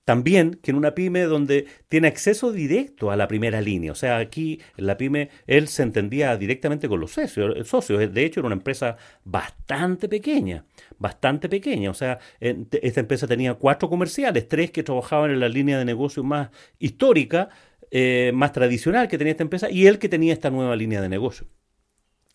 también 0.06 0.60
que 0.64 0.72
en 0.72 0.78
una 0.78 0.96
pyme 0.96 1.22
donde 1.24 1.68
tiene 1.88 2.08
acceso 2.08 2.52
directo 2.52 3.12
a 3.12 3.16
la 3.16 3.28
primera 3.28 3.62
línea, 3.62 3.92
o 3.92 3.96
sea, 3.96 4.18
aquí 4.18 4.60
en 4.78 4.88
la 4.88 4.98
pyme 4.98 5.30
él 5.46 5.68
se 5.68 5.84
entendía 5.84 6.36
directamente 6.36 6.88
con 6.88 7.00
los 7.00 7.12
socios, 7.12 7.68
socios. 7.68 8.12
de 8.12 8.26
hecho 8.26 8.40
era 8.40 8.48
una 8.48 8.56
empresa 8.56 8.98
bastante 9.24 10.10
pequeña, 10.10 10.66
bastante 10.98 11.48
pequeña, 11.48 11.92
o 11.92 11.94
sea, 11.94 12.20
esta 12.40 13.00
empresa 13.00 13.28
tenía 13.28 13.54
cuatro 13.54 13.88
comerciales, 13.88 14.48
tres 14.48 14.72
que 14.72 14.82
trabajaban 14.82 15.30
en 15.30 15.40
la 15.40 15.50
línea 15.50 15.78
de 15.78 15.86
negocio 15.86 16.24
más 16.24 16.50
histórica, 16.80 17.50
eh, 17.92 18.32
más 18.34 18.52
tradicional 18.52 19.08
que 19.08 19.18
tenía 19.18 19.32
esta 19.32 19.44
empresa, 19.44 19.70
y 19.70 19.88
él 19.88 20.00
que 20.00 20.10
tenía 20.10 20.34
esta 20.34 20.50
nueva 20.50 20.76
línea 20.76 21.02
de 21.02 21.10
negocio. 21.10 21.48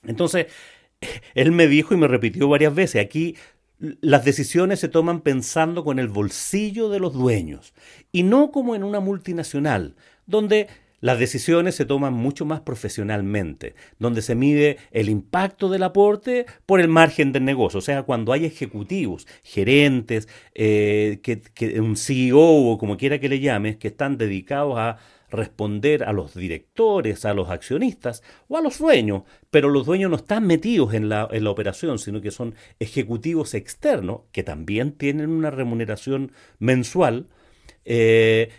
Entonces, 0.05 0.47
él 1.35 1.53
me 1.53 1.67
dijo 1.67 1.95
y 1.95 1.97
me 1.97 2.09
repitió 2.09 2.49
varias 2.49 2.75
veces, 2.75 3.05
aquí 3.05 3.37
las 4.01 4.25
decisiones 4.25 4.81
se 4.81 4.89
toman 4.89 5.21
pensando 5.21 5.85
con 5.85 5.99
el 5.99 6.09
bolsillo 6.09 6.89
de 6.89 7.01
los 7.01 7.13
dueños 7.13 7.75
y 8.13 8.23
no 8.23 8.51
como 8.51 8.75
en 8.75 8.85
una 8.85 9.01
multinacional, 9.01 9.97
donde 10.27 10.69
las 11.05 11.19
decisiones 11.19 11.75
se 11.75 11.85
toman 11.85 12.15
mucho 12.15 12.47
más 12.47 12.61
profesionalmente, 12.63 13.75
donde 13.99 14.23
se 14.23 14.35
mide 14.35 14.79
el 14.91 15.11
impacto 15.11 15.69
del 15.69 15.83
aporte 15.83 16.47
por 16.65 16.81
el 16.81 16.89
margen 16.89 17.31
del 17.31 17.45
negocio. 17.45 17.79
O 17.79 17.83
sea, 17.83 18.05
cuando 18.05 18.33
hay 18.33 18.47
ejecutivos, 18.47 19.27
gerentes, 19.43 20.29
eh, 20.55 21.21
que, 21.23 21.79
un 21.79 21.99
CEO 21.99 22.41
o 22.41 22.79
como 22.79 22.97
quiera 22.97 23.21
que 23.21 23.29
le 23.29 23.39
llames, 23.39 23.77
que 23.77 23.89
están 23.89 24.17
dedicados 24.17 24.79
a 24.79 24.97
responder 25.31 26.05
a 26.05 26.13
los 26.13 26.35
directores, 26.35 27.25
a 27.25 27.35
los 27.35 27.51
accionistas 27.51 28.23
o 28.49 28.57
a 28.57 28.63
los 28.63 28.79
dueños, 28.79 29.23
pero 29.51 29.69
los 29.69 29.87
dueños 29.87 30.11
no 30.11 30.17
están 30.17 30.47
metidos 30.47 30.95
en 30.95 31.09
la, 31.09 31.29
en 31.31 31.45
la 31.45 31.51
operación, 31.51 31.99
sino 31.99 32.21
que 32.21 32.31
son 32.31 32.55
ejecutivos 32.79 33.55
externos 33.55 34.23
que 34.33 34.43
también 34.43 34.93
tienen 34.93 35.31
una 35.31 35.51
remuneración 35.51 36.33
mensual. 36.59 37.27
Eh, 37.85 38.51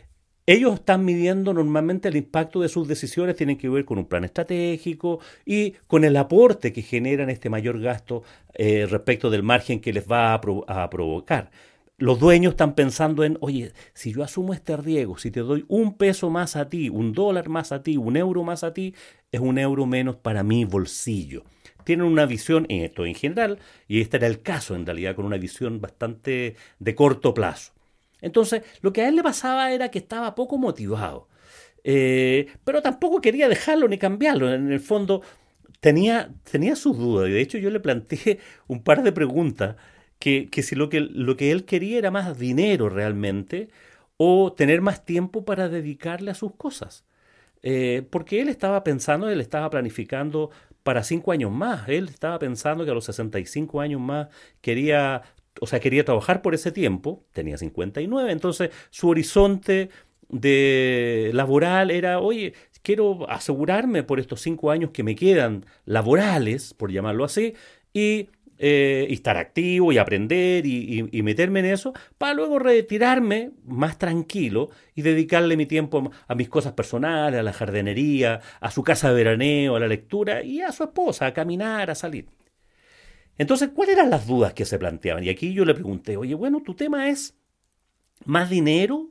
ellos 0.48 0.76
están 0.76 1.06
midiendo 1.06 1.54
normalmente 1.54 2.08
el 2.08 2.16
impacto 2.16 2.62
de 2.62 2.70
sus 2.70 2.88
decisiones, 2.88 3.36
tienen 3.36 3.58
que 3.58 3.68
ver 3.68 3.84
con 3.84 3.98
un 3.98 4.06
plan 4.06 4.24
estratégico 4.24 5.20
y 5.44 5.72
con 5.88 6.04
el 6.04 6.16
aporte 6.18 6.72
que 6.72 6.84
generan 6.84 7.32
este 7.32 7.50
mayor 7.50 7.80
gasto 7.80 8.22
eh, 8.54 8.86
respecto 8.86 9.32
del 9.32 9.42
margen 9.42 9.80
que 9.80 9.92
les 9.92 10.06
va 10.08 10.34
a, 10.34 10.42
a 10.68 10.90
provocar 10.92 11.50
los 11.98 12.20
dueños 12.20 12.52
están 12.52 12.76
pensando 12.76 13.24
en, 13.24 13.38
oye, 13.40 13.72
si 13.94 14.14
yo 14.14 14.24
asumo 14.24 14.54
este 14.54 14.76
riesgo, 14.76 15.18
si 15.18 15.32
te 15.32 15.40
doy 15.40 15.66
un 15.68 15.98
peso 15.98 16.30
más 16.30 16.56
a 16.56 16.70
ti, 16.70 16.90
un 16.90 17.14
dólar 17.14 17.48
más 17.48 17.72
a 17.72 17.84
ti, 17.84 17.96
un 17.98 18.18
euro 18.18 18.44
más 18.44 18.64
a 18.64 18.74
ti, 18.74 18.94
es 19.32 19.40
un 19.40 19.58
euro 19.58 19.86
menos 19.86 20.18
para 20.18 20.44
mi 20.44 20.66
bolsillo. 20.66 21.44
Tienen 21.86 22.06
una 22.06 22.26
visión 22.26 22.66
en 22.70 22.84
esto 22.84 23.06
en 23.06 23.16
general, 23.16 23.60
y 23.88 24.02
este 24.02 24.18
era 24.18 24.28
el 24.28 24.42
caso 24.42 24.76
en 24.76 24.86
realidad, 24.86 25.16
con 25.16 25.26
una 25.26 25.38
visión 25.38 25.80
bastante 25.80 26.56
de 26.80 26.96
corto 26.96 27.34
plazo. 27.34 27.74
Entonces, 28.22 28.64
lo 28.82 28.92
que 28.92 29.02
a 29.02 29.08
él 29.08 29.16
le 29.16 29.24
pasaba 29.24 29.72
era 29.72 29.90
que 29.90 30.00
estaba 30.00 30.36
poco 30.36 30.58
motivado, 30.58 31.30
eh, 31.84 32.48
pero 32.64 32.82
tampoco 32.82 33.22
quería 33.22 33.48
dejarlo 33.48 33.88
ni 33.88 33.98
cambiarlo. 33.98 34.54
En 34.54 34.72
el 34.72 34.80
fondo, 34.80 35.22
tenía, 35.80 36.34
tenía 36.50 36.76
sus 36.76 36.98
dudas, 36.98 37.30
y 37.30 37.34
de 37.34 37.42
hecho 37.42 37.58
yo 37.58 37.70
le 37.70 37.80
planteé 37.80 38.40
un 38.68 38.84
par 38.84 39.04
de 39.04 39.12
preguntas 39.12 39.76
que, 40.26 40.64
si 40.64 40.76
lo 40.76 40.90
que, 40.90 41.02
lo 41.02 41.38
que 41.38 41.52
él 41.52 41.66
quería 41.66 42.00
era 42.00 42.10
más 42.10 42.40
dinero 42.40 42.90
realmente 42.90 43.70
o 44.18 44.54
tener 44.54 44.82
más 44.82 45.06
tiempo 45.06 45.46
para 45.46 45.70
dedicarle 45.70 46.32
a 46.32 46.36
sus 46.36 46.56
cosas. 46.56 47.06
Eh, 47.62 48.04
porque 48.10 48.42
él 48.42 48.50
estaba 48.50 48.84
pensando, 48.84 49.30
él 49.30 49.40
estaba 49.40 49.70
planificando 49.70 50.50
para 50.84 51.04
cinco 51.04 51.32
años 51.32 51.52
más. 51.52 51.88
Él 51.90 52.10
estaba 52.10 52.40
pensando 52.40 52.86
que 52.86 52.92
a 52.92 52.94
los 52.96 53.06
65 53.06 53.82
años 53.82 54.02
más 54.02 54.30
quería, 54.62 55.22
o 55.62 55.68
sea, 55.68 55.80
quería 55.80 56.04
trabajar 56.04 56.42
por 56.42 56.56
ese 56.56 56.72
tiempo. 56.72 57.24
Tenía 57.32 57.58
59, 57.58 58.32
entonces 58.32 58.72
su 58.90 59.10
horizonte 59.10 59.90
de 60.30 61.30
laboral 61.34 61.92
era, 61.92 62.20
oye, 62.20 62.54
quiero 62.82 63.30
asegurarme 63.30 64.02
por 64.04 64.20
estos 64.20 64.42
cinco 64.42 64.72
años 64.72 64.90
que 64.92 65.04
me 65.04 65.16
quedan 65.16 65.66
laborales, 65.86 66.74
por 66.74 66.92
llamarlo 66.92 67.24
así, 67.24 67.54
y 67.94 68.30
eh, 68.58 69.06
y 69.10 69.14
estar 69.14 69.36
activo 69.38 69.92
y 69.92 69.98
aprender 69.98 70.66
y, 70.66 71.22
meterme 71.24 71.60
en 71.60 71.66
eso, 71.66 71.94
para 72.18 72.34
luego 72.34 72.60
retirarme 72.60 73.52
más 73.66 73.98
tranquilo 73.98 74.70
y 74.94 75.02
dedicarle 75.02 75.58
mi 75.58 75.66
tiempo 75.66 76.12
a 76.28 76.36
mis 76.36 76.48
cosas 76.48 76.74
personales, 76.74 77.40
a 77.40 77.44
la 77.44 77.52
jardinería, 77.52 78.40
a 78.60 78.72
su 78.72 78.84
casa 78.84 79.10
de 79.10 79.16
veraneo, 79.16 79.76
a 79.76 79.80
la 79.80 79.88
lectura 79.88 80.44
y 80.44 80.62
a 80.62 80.72
su 80.72 80.84
esposa, 80.84 81.26
a 81.26 81.34
caminar, 81.34 81.90
a 81.92 81.96
salir. 81.96 82.28
Entonces, 83.38 83.70
¿cuáles 83.74 83.96
eran 83.96 84.10
las 84.10 84.28
dudas 84.28 84.54
que 84.54 84.66
se 84.66 84.80
planteaban? 84.80 85.24
Y 85.24 85.30
aquí 85.30 85.54
yo 85.54 85.66
le 85.66 85.74
pregunté, 85.74 86.16
oye, 86.16 86.36
bueno, 86.36 86.62
tu 86.62 86.74
tema 86.74 87.10
es 87.10 87.36
más 88.24 88.50
dinero 88.50 89.10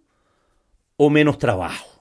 o 0.96 1.10
menos 1.10 1.38
trabajo. 1.38 1.93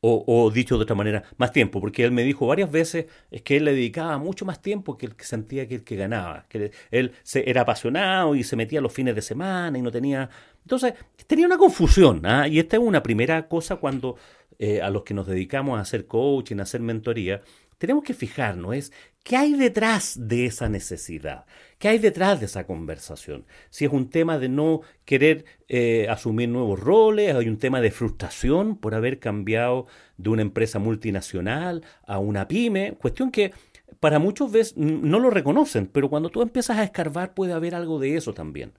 O, 0.00 0.48
dicho 0.54 0.76
de 0.76 0.84
otra 0.84 0.94
manera, 0.94 1.24
más 1.38 1.50
tiempo, 1.50 1.80
porque 1.80 2.04
él 2.04 2.12
me 2.12 2.22
dijo 2.22 2.46
varias 2.46 2.70
veces 2.70 3.06
es 3.32 3.42
que 3.42 3.56
él 3.56 3.64
le 3.64 3.72
dedicaba 3.72 4.16
mucho 4.18 4.44
más 4.44 4.62
tiempo 4.62 4.96
que 4.96 5.06
el 5.06 5.16
que 5.16 5.24
sentía 5.24 5.66
que 5.66 5.74
el 5.74 5.82
que 5.82 5.96
ganaba, 5.96 6.46
que 6.48 6.70
él 6.92 7.12
se, 7.24 7.50
era 7.50 7.62
apasionado 7.62 8.36
y 8.36 8.44
se 8.44 8.54
metía 8.54 8.80
los 8.80 8.92
fines 8.92 9.16
de 9.16 9.22
semana 9.22 9.76
y 9.76 9.82
no 9.82 9.90
tenía... 9.90 10.30
Entonces, 10.62 10.94
tenía 11.26 11.46
una 11.46 11.58
confusión, 11.58 12.24
¿ah? 12.26 12.46
y 12.46 12.60
esta 12.60 12.76
es 12.76 12.82
una 12.82 13.02
primera 13.02 13.48
cosa 13.48 13.76
cuando 13.76 14.16
eh, 14.60 14.80
a 14.82 14.90
los 14.90 15.02
que 15.02 15.14
nos 15.14 15.26
dedicamos 15.26 15.78
a 15.78 15.82
hacer 15.82 16.06
coaching, 16.06 16.58
a 16.58 16.62
hacer 16.62 16.80
mentoría, 16.80 17.42
tenemos 17.78 18.04
que 18.04 18.14
fijarnos 18.14 18.74
es 18.74 18.92
qué 19.22 19.36
hay 19.36 19.54
detrás 19.54 20.16
de 20.18 20.46
esa 20.46 20.68
necesidad, 20.68 21.46
qué 21.78 21.88
hay 21.88 21.98
detrás 21.98 22.40
de 22.40 22.46
esa 22.46 22.66
conversación. 22.66 23.46
Si 23.70 23.84
es 23.84 23.92
un 23.92 24.10
tema 24.10 24.38
de 24.38 24.48
no 24.48 24.80
querer 25.04 25.44
eh, 25.68 26.06
asumir 26.08 26.48
nuevos 26.48 26.78
roles, 26.78 27.34
hay 27.34 27.48
un 27.48 27.58
tema 27.58 27.80
de 27.80 27.90
frustración 27.90 28.76
por 28.76 28.94
haber 28.94 29.18
cambiado 29.18 29.86
de 30.16 30.30
una 30.30 30.42
empresa 30.42 30.78
multinacional 30.78 31.84
a 32.06 32.18
una 32.18 32.48
pyme, 32.48 32.94
cuestión 33.00 33.30
que 33.30 33.52
para 34.00 34.18
muchos 34.18 34.52
veces 34.52 34.76
no 34.76 35.18
lo 35.18 35.30
reconocen, 35.30 35.86
pero 35.86 36.08
cuando 36.08 36.30
tú 36.30 36.42
empiezas 36.42 36.78
a 36.78 36.84
escarbar 36.84 37.34
puede 37.34 37.52
haber 37.52 37.74
algo 37.74 37.98
de 37.98 38.16
eso 38.16 38.34
también. 38.34 38.72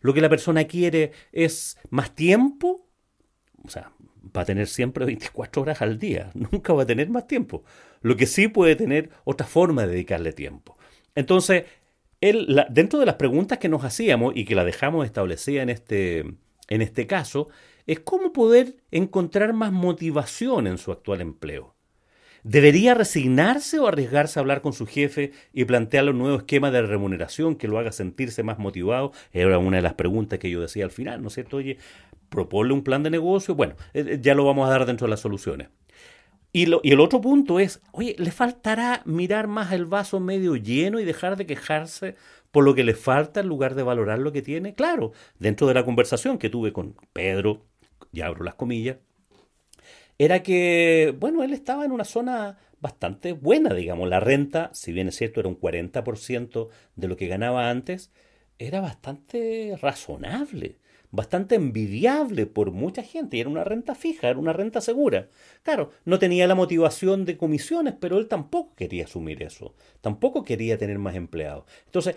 Lo 0.00 0.14
que 0.14 0.20
la 0.20 0.28
persona 0.28 0.64
quiere 0.64 1.12
es 1.32 1.78
más 1.90 2.14
tiempo, 2.14 2.85
o 3.66 3.70
sea, 3.70 3.90
va 4.36 4.42
a 4.42 4.44
tener 4.44 4.66
siempre 4.66 5.04
24 5.04 5.62
horas 5.62 5.82
al 5.82 5.98
día, 5.98 6.30
nunca 6.34 6.72
va 6.72 6.82
a 6.82 6.86
tener 6.86 7.08
más 7.08 7.26
tiempo. 7.26 7.64
Lo 8.02 8.16
que 8.16 8.26
sí 8.26 8.48
puede 8.48 8.76
tener 8.76 9.10
otra 9.24 9.46
forma 9.46 9.82
de 9.82 9.92
dedicarle 9.92 10.32
tiempo. 10.32 10.76
Entonces, 11.14 11.64
él, 12.20 12.64
dentro 12.70 12.98
de 12.98 13.06
las 13.06 13.16
preguntas 13.16 13.58
que 13.58 13.68
nos 13.68 13.84
hacíamos 13.84 14.34
y 14.36 14.44
que 14.44 14.54
la 14.54 14.64
dejamos 14.64 15.04
establecida 15.04 15.62
en 15.62 15.70
este, 15.70 16.20
en 16.68 16.82
este 16.82 17.06
caso, 17.06 17.48
es 17.86 18.00
cómo 18.00 18.32
poder 18.32 18.76
encontrar 18.90 19.52
más 19.52 19.72
motivación 19.72 20.66
en 20.66 20.78
su 20.78 20.92
actual 20.92 21.20
empleo. 21.20 21.74
¿Debería 22.42 22.94
resignarse 22.94 23.80
o 23.80 23.88
arriesgarse 23.88 24.38
a 24.38 24.40
hablar 24.42 24.60
con 24.60 24.72
su 24.72 24.86
jefe 24.86 25.32
y 25.52 25.64
plantearle 25.64 26.12
un 26.12 26.18
nuevo 26.18 26.36
esquema 26.36 26.70
de 26.70 26.80
remuneración 26.82 27.56
que 27.56 27.66
lo 27.66 27.76
haga 27.76 27.90
sentirse 27.90 28.44
más 28.44 28.60
motivado? 28.60 29.12
Era 29.32 29.58
una 29.58 29.78
de 29.78 29.82
las 29.82 29.94
preguntas 29.94 30.38
que 30.38 30.48
yo 30.48 30.60
decía 30.60 30.84
al 30.84 30.92
final, 30.92 31.22
¿no 31.22 31.28
es 31.28 31.34
cierto? 31.34 31.56
Oye, 31.56 31.78
proponle 32.28 32.72
un 32.72 32.82
plan 32.82 33.02
de 33.02 33.10
negocio, 33.10 33.54
bueno, 33.54 33.74
eh, 33.94 34.04
eh, 34.08 34.18
ya 34.20 34.34
lo 34.34 34.44
vamos 34.44 34.66
a 34.66 34.70
dar 34.70 34.86
dentro 34.86 35.06
de 35.06 35.10
las 35.10 35.20
soluciones. 35.20 35.68
Y, 36.52 36.66
y, 36.82 36.92
el 36.92 37.00
otro 37.00 37.20
punto 37.20 37.60
es, 37.60 37.82
oye, 37.92 38.16
le 38.18 38.30
faltará 38.30 39.02
mirar 39.04 39.46
más 39.46 39.72
el 39.72 39.84
vaso 39.84 40.20
medio 40.20 40.56
lleno 40.56 41.00
y 41.00 41.04
dejar 41.04 41.36
de 41.36 41.46
quejarse 41.46 42.14
por 42.50 42.64
lo 42.64 42.74
que 42.74 42.84
le 42.84 42.94
falta 42.94 43.40
en 43.40 43.48
lugar 43.48 43.74
de 43.74 43.82
valorar 43.82 44.18
lo 44.18 44.32
que 44.32 44.40
tiene. 44.40 44.74
Claro, 44.74 45.12
dentro 45.38 45.66
de 45.66 45.74
la 45.74 45.84
conversación 45.84 46.38
que 46.38 46.48
tuve 46.48 46.72
con 46.72 46.96
Pedro, 47.12 47.66
ya 48.12 48.26
abro 48.26 48.44
las 48.44 48.54
comillas, 48.54 48.96
era 50.18 50.42
que, 50.42 51.14
bueno, 51.18 51.42
él 51.42 51.52
estaba 51.52 51.84
en 51.84 51.92
una 51.92 52.04
zona 52.04 52.58
bastante 52.80 53.32
buena, 53.32 53.74
digamos. 53.74 54.08
La 54.08 54.20
renta, 54.20 54.70
si 54.72 54.92
bien 54.92 55.08
es 55.08 55.16
cierto, 55.16 55.40
era 55.40 55.48
un 55.48 55.60
40% 55.60 56.68
de 56.94 57.08
lo 57.08 57.16
que 57.16 57.26
ganaba 57.26 57.68
antes, 57.68 58.10
era 58.58 58.80
bastante 58.80 59.76
razonable. 59.80 60.78
Bastante 61.16 61.56
envidiable 61.56 62.46
por 62.46 62.70
mucha 62.70 63.02
gente, 63.02 63.36
y 63.36 63.40
era 63.40 63.50
una 63.50 63.64
renta 63.64 63.94
fija, 63.94 64.28
era 64.28 64.38
una 64.38 64.52
renta 64.52 64.80
segura. 64.80 65.28
Claro, 65.62 65.90
no 66.04 66.18
tenía 66.18 66.46
la 66.46 66.54
motivación 66.54 67.24
de 67.24 67.36
comisiones, 67.36 67.94
pero 67.98 68.18
él 68.18 68.28
tampoco 68.28 68.74
quería 68.76 69.04
asumir 69.04 69.42
eso, 69.42 69.74
tampoco 70.00 70.44
quería 70.44 70.78
tener 70.78 70.98
más 70.98 71.16
empleados. 71.16 71.64
Entonces, 71.86 72.16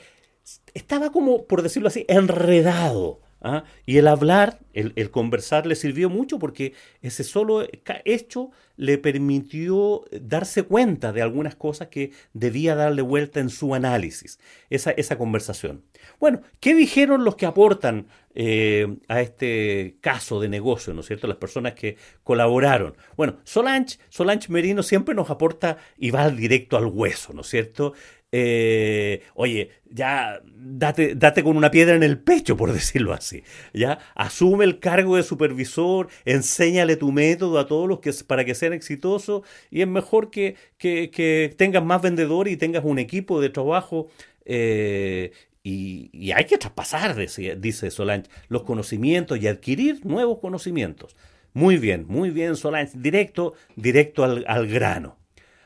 estaba 0.73 1.11
como, 1.11 1.45
por 1.45 1.61
decirlo 1.61 1.87
así, 1.87 2.05
enredado 2.07 3.21
¿ah? 3.41 3.63
Y 3.85 3.97
el 3.97 4.07
hablar, 4.07 4.59
el, 4.73 5.11
conversar 5.11 5.65
le 5.65 5.75
sirvió 5.75 6.09
mucho 6.09 6.39
porque 6.39 6.73
ese 7.01 7.23
solo 7.23 7.65
hecho 8.05 8.51
le 8.77 8.97
permitió 8.97 10.05
darse 10.11 10.63
cuenta 10.63 11.11
de 11.11 11.21
algunas 11.21 11.55
cosas 11.55 11.89
que 11.89 12.11
debía 12.33 12.75
darle 12.75 13.01
vuelta 13.01 13.39
en 13.39 13.49
su 13.49 13.75
análisis, 13.75 14.39
esa, 14.69 14.91
esa 14.91 15.17
conversación. 15.17 15.83
Bueno, 16.19 16.41
¿qué 16.59 16.75
dijeron 16.75 17.23
los 17.23 17.35
que 17.35 17.45
aportan 17.45 18.07
eh, 18.35 18.97
a 19.07 19.21
este 19.21 19.97
caso 20.01 20.39
de 20.39 20.49
negocio, 20.49 20.93
¿no 20.93 21.01
es 21.01 21.07
cierto? 21.07 21.27
Las 21.27 21.37
personas 21.37 21.73
que 21.73 21.97
colaboraron. 22.23 22.95
Bueno, 23.17 23.37
Solange, 23.43 23.97
Solange 24.09 24.51
Merino 24.51 24.83
siempre 24.83 25.15
nos 25.15 25.29
aporta 25.29 25.77
y 25.97 26.11
va 26.11 26.29
directo 26.29 26.77
al 26.77 26.85
hueso, 26.85 27.33
¿no 27.33 27.41
es 27.41 27.47
cierto? 27.47 27.93
Eh, 28.31 29.23
oye, 29.33 29.71
ya 29.89 30.39
date, 30.45 31.15
date, 31.15 31.43
con 31.43 31.57
una 31.57 31.71
piedra 31.71 31.95
en 31.95 32.03
el 32.03 32.19
pecho, 32.19 32.55
por 32.55 32.71
decirlo 32.73 33.13
así. 33.13 33.43
Ya 33.73 33.99
asume 34.15 34.65
el 34.65 34.79
cargo 34.79 35.15
de 35.15 35.23
supervisor, 35.23 36.09
enséñale 36.25 36.95
tu 36.95 37.11
método 37.11 37.59
a 37.59 37.67
todos 37.67 37.87
los 37.87 37.99
que 37.99 38.11
para 38.27 38.45
que 38.45 38.55
sean 38.55 38.73
exitosos 38.73 39.43
y 39.71 39.81
es 39.81 39.87
mejor 39.87 40.29
que, 40.29 40.55
que, 40.77 41.53
tengas 41.57 41.83
más 41.83 42.01
vendedores 42.01 42.53
y 42.53 42.57
tengas 42.57 42.83
un 42.83 42.99
equipo 42.99 43.41
de 43.41 43.49
trabajo. 43.49 44.07
Eh, 44.45 45.31
y, 45.61 46.31
hay 46.31 46.45
que 46.45 46.57
traspasar, 46.57 47.15
dice 47.15 47.91
Solange, 47.91 48.29
los 48.47 48.63
conocimientos 48.63 49.39
y 49.39 49.47
adquirir 49.47 50.05
nuevos 50.05 50.39
conocimientos. 50.39 51.15
Muy 51.53 51.77
bien, 51.77 52.05
muy 52.07 52.29
bien, 52.29 52.55
Solange. 52.55 52.91
Directo, 52.95 53.53
directo 53.75 54.23
al, 54.23 54.45
al 54.47 54.67
grano. 54.67 55.17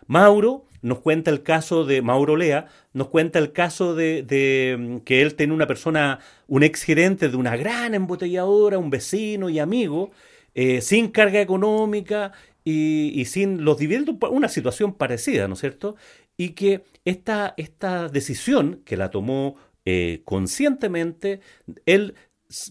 Mauro 0.07 0.65
nos 0.83 0.99
cuenta 0.99 1.31
el 1.31 1.41
caso 1.43 1.85
de 1.85 2.01
Mauro 2.01 2.35
Lea, 2.35 2.67
nos 2.91 3.07
cuenta 3.07 3.39
el 3.39 3.53
caso 3.53 3.95
de, 3.95 4.75
mm, 4.77 4.97
que 4.99 5.21
él 5.21 5.33
tiene 5.35 5.53
una 5.53 5.65
persona, 5.65 6.19
un 6.47 6.61
ex 6.61 6.83
gerente 6.83 7.29
de 7.29 7.37
una 7.37 7.55
gran 7.55 7.95
embotelladora, 7.95 8.77
un 8.77 8.89
vecino 8.89 9.49
y 9.49 9.59
amigo, 9.59 10.11
eh, 10.53 10.81
sin 10.81 11.07
carga 11.09 11.41
económica 11.41 12.33
y, 12.65 13.23
sin 13.25 13.63
los 13.65 13.77
dividendos, 13.77 14.15
una 14.29 14.49
situación 14.49 14.93
parecida, 14.93 15.47
¿no 15.47 15.55
es 15.55 15.61
cierto? 15.61 15.95
Y 16.37 16.49
que 16.49 16.83
esta, 17.05 17.53
esta 17.57 18.09
decisión, 18.09 18.81
que 18.85 18.97
la 18.97 19.09
tomó 19.09 19.55
eh, 19.85 20.21
conscientemente, 20.25 21.39
él 21.85 22.15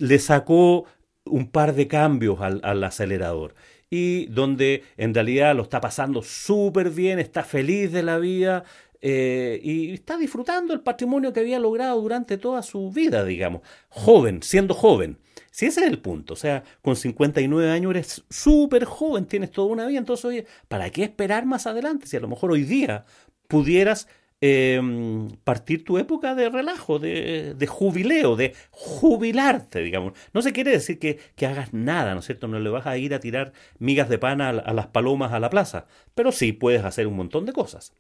le 0.01 0.19
sacó 0.19 0.85
un 1.25 1.51
par 1.51 1.75
de 1.75 1.89
cambios 1.89 2.41
al 2.41 2.85
acelerador 2.85 3.55
y 3.95 4.25
donde 4.29 4.85
en 4.97 5.13
realidad 5.13 5.55
lo 5.55 5.65
está 5.65 5.79
pasando 5.79 6.23
súper 6.23 6.89
bien, 6.89 7.19
está 7.19 7.45
feliz 7.45 7.93
de 7.93 8.03
la 8.03 8.17
vida 8.17 8.65
eh, 9.03 9.61
y 9.63 9.93
está 9.93 10.17
disfrutando 10.17 10.73
el 10.73 10.81
patrimonio 10.81 11.35
que 11.35 11.41
había 11.41 11.59
logrado 11.59 12.01
durante 12.01 12.39
toda 12.39 12.63
su 12.63 12.91
vida, 12.91 13.23
digamos, 13.23 13.61
joven, 13.91 14.43
siendo 14.43 14.73
joven. 14.73 15.19
Si 15.51 15.67
ese 15.67 15.83
es 15.83 15.89
el 15.89 15.99
punto, 15.99 16.33
o 16.33 16.37
sea, 16.37 16.65
con 16.81 16.97
59 16.97 17.71
años 17.71 17.91
eres 17.91 18.25
súper 18.31 18.87
joven, 18.87 19.27
tienes 19.27 19.51
toda 19.51 19.69
una 19.69 19.87
vida, 19.87 19.99
entonces, 19.99 20.25
oye, 20.25 20.47
¿para 20.69 20.89
qué 20.89 21.03
esperar 21.03 21.45
más 21.45 21.67
adelante? 21.67 22.07
Si 22.07 22.17
a 22.17 22.21
lo 22.21 22.29
mejor 22.29 22.51
hoy 22.51 22.63
día 22.63 23.05
pudieras 23.47 24.09
Em, 24.45 25.29
partir 25.45 25.85
tu 25.85 25.99
época 25.99 26.35
de 26.35 26.49
relajo, 26.49 26.99
de, 26.99 27.55
jubileo, 27.69 28.35
de 28.35 28.55
jubilarte, 28.73 29.81
digamos. 29.83 30.15
No 30.35 30.43
se 30.43 30.53
quiere 30.53 30.73
decir 30.73 30.99
que, 30.99 31.47
hagas 31.47 31.73
nada, 31.73 32.13
¿no 32.13 32.19
es 32.19 32.27
cierto? 32.27 32.49
No 32.49 32.59
le 32.59 32.69
vas 32.69 32.85
a 32.89 32.99
ir 32.99 33.15
a 33.15 33.21
tirar 33.21 33.53
migas 33.79 34.09
de 34.09 34.19
pan 34.19 34.41
a, 34.41 34.53
las 34.53 34.89
palomas 34.89 35.33
a 35.33 35.39
la 35.39 35.49
plaza, 35.49 35.87
pero 36.17 36.33
sí 36.33 36.53
puedes 36.53 36.85
hacer 36.85 37.07
un 37.07 37.15
montón 37.15 37.47
de 37.47 37.53
cosas. 37.53 37.93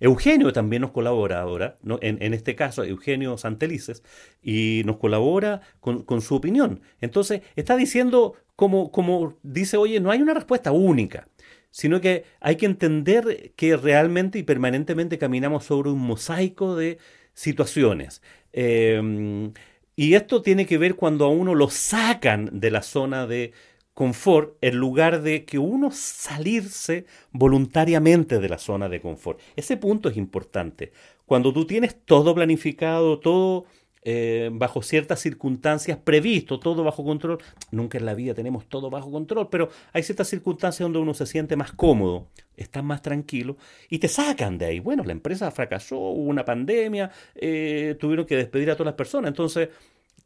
Eugenio 0.00 0.52
también 0.52 0.82
nos 0.82 0.90
colabora 0.90 1.40
ahora, 1.40 1.76
en, 2.00 2.34
este 2.34 2.56
caso 2.56 2.82
Eugenio 2.82 3.38
Santelices, 3.38 4.02
y 4.42 4.82
nos 4.86 4.96
colabora 4.96 5.60
con, 5.78 6.02
con, 6.02 6.20
su 6.20 6.34
opinión. 6.34 6.80
Entonces 7.00 7.42
está 7.54 7.76
diciendo, 7.76 8.34
como, 8.56 8.90
como 8.90 9.38
dice, 9.44 9.76
oye, 9.76 10.00
no 10.00 10.10
hay 10.10 10.20
una 10.20 10.34
respuesta 10.34 10.72
única 10.72 11.28
sino 11.70 12.00
que 12.00 12.24
hay 12.40 12.56
que 12.56 12.66
entender 12.66 13.52
que 13.56 13.76
realmente 13.76 14.38
y 14.38 14.42
permanentemente 14.42 15.18
caminamos 15.18 15.64
sobre 15.64 15.90
un 15.90 16.00
mosaico 16.00 16.76
de 16.76 16.98
situaciones. 17.34 18.22
Em, 18.52 19.52
y 19.96 20.14
esto 20.14 20.42
tiene 20.42 20.66
que 20.66 20.78
ver 20.78 20.96
cuando 20.96 21.24
a 21.24 21.28
uno 21.28 21.54
lo 21.54 21.68
sacan 21.70 22.50
de 22.52 22.70
la 22.70 22.82
zona 22.82 23.26
de 23.26 23.52
confort 23.94 24.56
en 24.62 24.76
lugar 24.76 25.22
de 25.22 25.44
que 25.44 25.58
uno 25.58 25.90
salirse 25.90 27.04
voluntariamente 27.32 28.38
de 28.38 28.48
la 28.48 28.58
zona 28.58 28.88
de 28.88 29.00
confort. 29.00 29.40
Ese 29.56 29.76
punto 29.76 30.08
es 30.08 30.16
importante. 30.16 30.92
Cuando 31.26 31.52
tú 31.52 31.66
tienes 31.66 31.96
todo 32.04 32.34
planificado, 32.34 33.20
todo 33.20 33.66
eh, 34.02 34.48
bajo 34.52 34.80
ciertas 34.82 35.20
circunstancias 35.20 35.98
previsto, 35.98 36.58
todo 36.58 36.82
bajo 36.84 37.04
control. 37.04 37.38
Nunca 37.70 37.98
en 37.98 38.06
la 38.06 38.14
vida 38.14 38.32
tenemos 38.34 38.66
todo 38.66 38.88
bajo 38.88 39.10
control, 39.10 39.48
pero 39.50 39.68
hay 39.92 40.02
ciertas 40.02 40.28
circunstancias 40.28 40.84
donde 40.84 40.98
uno 40.98 41.12
se 41.12 41.26
siente 41.26 41.54
más 41.56 41.72
cómodo, 41.72 42.28
está 42.56 42.82
más 42.82 43.02
tranquilo 43.02 43.56
y 43.90 43.98
te 43.98 44.08
sacan 44.08 44.56
de 44.56 44.66
ahí. 44.66 44.80
Bueno, 44.80 45.04
la 45.04 45.12
empresa 45.12 45.50
fracasó, 45.50 45.98
hubo 45.98 46.30
una 46.30 46.44
pandemia, 46.44 47.10
eh, 47.34 47.96
tuvieron 48.00 48.24
que 48.24 48.36
despedir 48.36 48.70
a 48.70 48.74
todas 48.74 48.86
las 48.86 48.94
personas. 48.94 49.28
Entonces, 49.28 49.68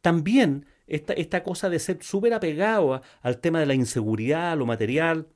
también 0.01 0.65
esta, 0.87 1.13
esta 1.13 1.43
cosa 1.43 1.69
de 1.69 1.79
ser 1.79 2.01
súper 2.01 2.33
apegado 2.33 3.01
al 3.21 3.39
tema 3.39 3.59
de 3.59 3.65
la 3.65 3.73
inseguridad, 3.73 4.57
lo 4.57 4.65
material. 4.65 5.27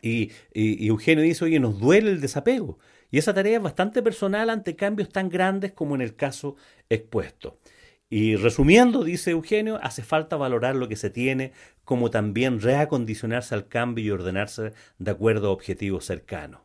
Y, 0.00 0.30
y 0.54 0.86
Eugenio 0.86 1.24
dice, 1.24 1.44
oye, 1.44 1.58
nos 1.58 1.80
duele 1.80 2.10
el 2.10 2.20
desapego. 2.20 2.78
Y 3.10 3.18
esa 3.18 3.34
tarea 3.34 3.56
es 3.56 3.62
bastante 3.62 4.02
personal 4.02 4.50
ante 4.50 4.76
cambios 4.76 5.08
tan 5.08 5.28
grandes 5.28 5.72
como 5.72 5.94
en 5.94 6.02
el 6.02 6.14
caso 6.14 6.56
expuesto. 6.88 7.58
Y 8.10 8.36
resumiendo, 8.36 9.04
dice 9.04 9.32
Eugenio, 9.32 9.78
hace 9.82 10.02
falta 10.02 10.36
valorar 10.36 10.74
lo 10.74 10.88
que 10.88 10.96
se 10.96 11.10
tiene, 11.10 11.52
como 11.84 12.10
también 12.10 12.60
reacondicionarse 12.60 13.54
al 13.54 13.68
cambio 13.68 14.04
y 14.04 14.10
ordenarse 14.10 14.72
de 14.98 15.10
acuerdo 15.10 15.48
a 15.48 15.52
objetivos 15.52 16.06
cercanos. 16.06 16.62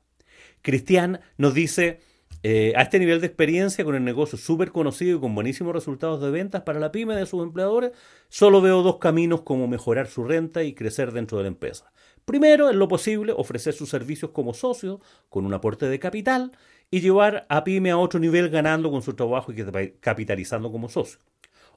Cristian 0.62 1.20
nos 1.38 1.54
dice, 1.54 2.00
eh, 2.44 2.74
a 2.76 2.82
este 2.82 3.00
nivel 3.00 3.22
de 3.22 3.28
experiencia 3.28 3.86
con 3.86 3.96
el 3.96 4.04
negocio 4.04 4.38
súper 4.38 4.72
conocido 4.72 5.18
y 5.18 5.22
con 5.22 5.36
buenísimos 5.36 5.74
resultados 5.74 6.22
de 6.22 6.30
ventas 6.30 6.64
para 6.64 6.80
la 6.80 6.92
pyme 6.92 7.16
de 7.16 7.26
sus 7.26 7.42
empleadores, 7.42 7.92
solo 8.28 8.62
veo 8.62 8.82
dos 8.82 8.98
caminos 8.98 9.44
como 9.44 9.68
mejorar 9.68 10.08
su 10.08 10.24
renta 10.26 10.64
y 10.64 10.74
crecer 10.74 11.12
dentro 11.14 11.38
de 11.38 11.44
la 11.46 11.50
empresa. 11.50 11.93
Primero, 12.26 12.70
en 12.70 12.80
lo 12.80 12.88
posible, 12.88 13.34
ofrecer 13.36 13.74
sus 13.74 13.90
servicios 13.90 14.32
como 14.32 14.54
socio, 14.54 15.02
con 15.30 15.46
un 15.46 15.54
aporte 15.54 15.88
de 15.88 16.00
capital, 16.00 16.52
y 16.90 17.02
llevar 17.02 17.46
a 17.50 17.64
PyME 17.64 17.92
a 17.92 17.98
otro 17.98 18.20
nivel 18.20 18.50
ganando 18.50 18.92
con 18.92 19.02
su 19.02 19.14
trabajo 19.14 19.52
y 19.52 19.64
capitalizando 20.00 20.72
como 20.72 20.90
socio. 20.90 21.20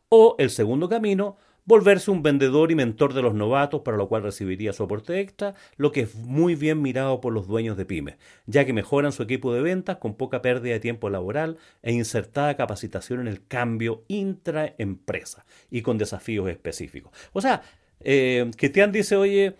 O 0.08 0.36
el 0.38 0.50
segundo 0.50 0.88
camino, 0.88 1.36
volverse 1.66 2.10
un 2.10 2.22
vendedor 2.22 2.70
y 2.70 2.76
mentor 2.76 3.12
de 3.12 3.22
los 3.22 3.34
novatos, 3.34 3.82
para 3.82 3.96
lo 3.96 4.08
cual 4.08 4.22
recibiría 4.22 4.72
su 4.72 4.84
aporte 4.84 5.20
extra, 5.20 5.54
lo 5.76 5.90
que 5.90 6.02
es 6.02 6.14
muy 6.14 6.54
bien 6.54 6.80
mirado 6.80 7.20
por 7.20 7.32
los 7.32 7.48
dueños 7.48 7.76
de 7.76 7.84
pymes, 7.84 8.16
ya 8.46 8.64
que 8.64 8.72
mejoran 8.72 9.12
su 9.12 9.24
equipo 9.24 9.52
de 9.52 9.62
ventas 9.62 9.96
con 9.96 10.14
poca 10.14 10.42
pérdida 10.42 10.74
de 10.74 10.80
tiempo 10.80 11.10
laboral 11.10 11.58
e 11.82 11.92
insertada 11.92 12.56
capacitación 12.56 13.20
en 13.20 13.26
el 13.26 13.44
cambio 13.46 14.04
intraempresa 14.06 15.44
y 15.70 15.82
con 15.82 15.98
desafíos 15.98 16.48
específicos. 16.48 17.12
O 17.32 17.40
sea, 17.40 17.62
eh, 18.00 18.48
Cristian 18.56 18.92
dice, 18.92 19.16
oye, 19.16 19.56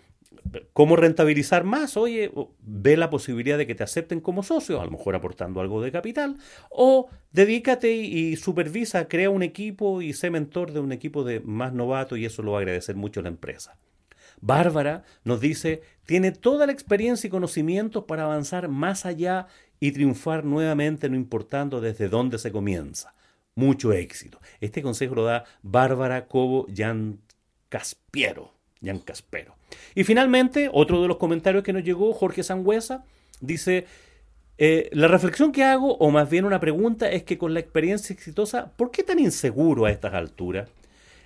¿Cómo 0.73 0.95
rentabilizar 0.95 1.63
más? 1.63 1.97
Oye, 1.97 2.31
ve 2.59 2.97
la 2.97 3.09
posibilidad 3.09 3.57
de 3.57 3.67
que 3.67 3.75
te 3.75 3.83
acepten 3.83 4.19
como 4.19 4.43
socio, 4.43 4.81
a 4.81 4.85
lo 4.85 4.91
mejor 4.91 5.15
aportando 5.15 5.61
algo 5.61 5.81
de 5.81 5.91
capital, 5.91 6.37
o 6.69 7.09
dedícate 7.31 7.93
y, 7.93 8.35
supervisa, 8.35 9.07
crea 9.07 9.29
un 9.29 9.43
equipo 9.43 10.01
y 10.01 10.13
sé 10.13 10.29
mentor 10.29 10.71
de 10.71 10.79
un 10.79 10.91
equipo 10.91 11.23
de 11.23 11.39
más 11.39 11.73
novato 11.73 12.17
y 12.17 12.25
eso 12.25 12.41
lo 12.41 12.51
va 12.51 12.59
a 12.59 12.61
agradecer 12.61 12.95
mucho 12.95 13.21
la 13.21 13.29
empresa. 13.29 13.77
Bárbara 14.39 15.03
nos 15.23 15.41
dice, 15.41 15.81
tiene 16.05 16.31
toda 16.31 16.67
la 16.67 16.71
experiencia 16.71 17.27
y 17.27 17.31
conocimientos 17.31 18.03
para 18.03 18.23
avanzar 18.23 18.67
más 18.67 19.05
allá 19.05 19.47
y 19.79 19.91
triunfar 19.91 20.45
nuevamente, 20.45 21.09
no 21.09 21.15
importando 21.15 21.81
desde 21.81 22.09
dónde 22.09 22.37
se 22.37 22.51
comienza. 22.51 23.13
Mucho 23.55 23.91
éxito. 23.93 24.39
Este 24.61 24.83
consejo 24.83 25.15
lo 25.15 25.25
da 25.25 25.45
Bárbara 25.63 26.27
Cobo 26.27 26.67
Jan 26.75 27.19
Caspiero. 27.69 28.56
Jan. 28.87 29.01
Y 29.95 30.03
finalmente, 30.03 30.69
otro 30.71 31.01
de 31.01 31.07
los 31.07 31.17
comentarios 31.17 31.63
que 31.63 31.73
nos 31.73 31.83
llegó, 31.83 32.13
Jorge 32.13 32.43
Sangüesa, 32.43 33.03
dice, 33.41 33.85
eh, 34.57 34.89
la 34.91 35.07
reflexión 35.07 35.51
que 35.51 35.63
hago, 35.63 35.97
o 35.97 36.09
más 36.09 36.29
bien 36.29 36.45
una 36.45 36.59
pregunta, 36.59 37.11
es 37.11 37.23
que 37.23 37.37
con 37.37 37.53
la 37.53 37.59
experiencia 37.59 38.13
exitosa, 38.13 38.71
¿por 38.75 38.91
qué 38.91 39.03
tan 39.03 39.19
inseguro 39.19 39.85
a 39.85 39.91
estas 39.91 40.13
alturas? 40.13 40.69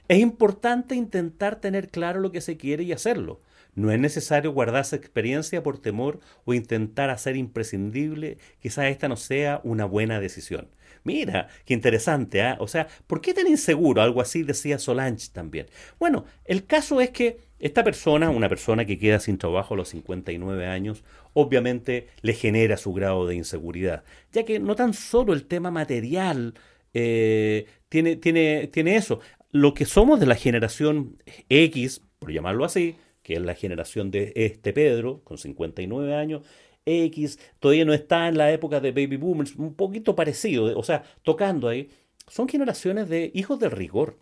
Es 0.07 0.19
importante 0.19 0.95
intentar 0.95 1.61
tener 1.61 1.89
claro 1.89 2.19
lo 2.19 2.31
que 2.31 2.41
se 2.41 2.57
quiere 2.57 2.83
y 2.83 2.91
hacerlo. 2.91 3.39
No 3.73 3.91
es 3.91 3.99
necesario 3.99 4.51
guardarse 4.51 4.97
experiencia 4.97 5.63
por 5.63 5.77
temor 5.77 6.19
o 6.43 6.53
intentar 6.53 7.09
hacer 7.09 7.37
imprescindible, 7.37 8.37
quizás 8.61 8.85
esta 8.85 9.07
no 9.07 9.15
sea 9.15 9.61
una 9.63 9.85
buena 9.85 10.19
decisión. 10.19 10.67
Mira, 11.03 11.47
qué 11.65 11.73
interesante, 11.73 12.41
¿ah? 12.41 12.57
O 12.59 12.67
sea, 12.67 12.87
¿por 13.07 13.21
qué 13.21 13.33
tan 13.33 13.47
inseguro? 13.47 14.01
Algo 14.01 14.21
así 14.21 14.43
decía 14.43 14.77
Solange 14.77 15.29
también. 15.31 15.67
Bueno, 15.99 16.25
el 16.45 16.65
caso 16.65 17.01
es 17.01 17.09
que 17.09 17.39
esta 17.59 17.83
persona, 17.83 18.29
una 18.29 18.49
persona 18.49 18.85
que 18.85 18.97
queda 18.97 19.19
sin 19.19 19.37
trabajo 19.37 19.73
a 19.73 19.77
los 19.77 19.89
59 19.89 20.67
años, 20.67 21.03
obviamente 21.33 22.07
le 22.21 22.33
genera 22.33 22.77
su 22.77 22.93
grado 22.93 23.27
de 23.27 23.35
inseguridad, 23.35 24.03
ya 24.31 24.43
que 24.43 24.59
no 24.59 24.75
tan 24.75 24.93
solo 24.93 25.33
el 25.33 25.45
tema 25.45 25.71
material 25.71 26.53
eh, 26.93 27.67
tiene 27.89 28.95
eso. 28.95 29.19
Lo 29.51 29.73
que 29.73 29.85
somos 29.85 30.19
de 30.19 30.25
la 30.25 30.35
generación 30.35 31.17
X, 31.49 32.01
por 32.19 32.31
llamarlo 32.31 32.63
así, 32.65 32.95
que 33.23 33.33
es 33.33 33.41
la 33.41 33.55
generación 33.55 34.11
de 34.11 34.33
este 34.35 34.73
Pedro, 34.73 35.21
con 35.23 35.37
59 35.37 36.15
años, 36.15 36.43
X, 36.85 37.39
todavía 37.59 37.85
no 37.85 37.93
está 37.93 38.27
en 38.27 38.37
la 38.37 38.51
época 38.51 38.79
de 38.79 38.91
baby 38.91 39.17
boomers, 39.17 39.55
un 39.55 39.75
poquito 39.75 40.15
parecido, 40.15 40.77
o 40.77 40.83
sea, 40.83 41.03
tocando 41.23 41.67
ahí, 41.67 41.89
son 42.27 42.47
generaciones 42.47 43.09
de 43.09 43.31
hijos 43.33 43.59
del 43.59 43.71
rigor, 43.71 44.17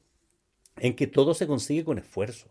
en 0.78 0.95
que 0.95 1.08
todo 1.08 1.34
se 1.34 1.48
consigue 1.48 1.84
con 1.84 1.98
esfuerzo, 1.98 2.48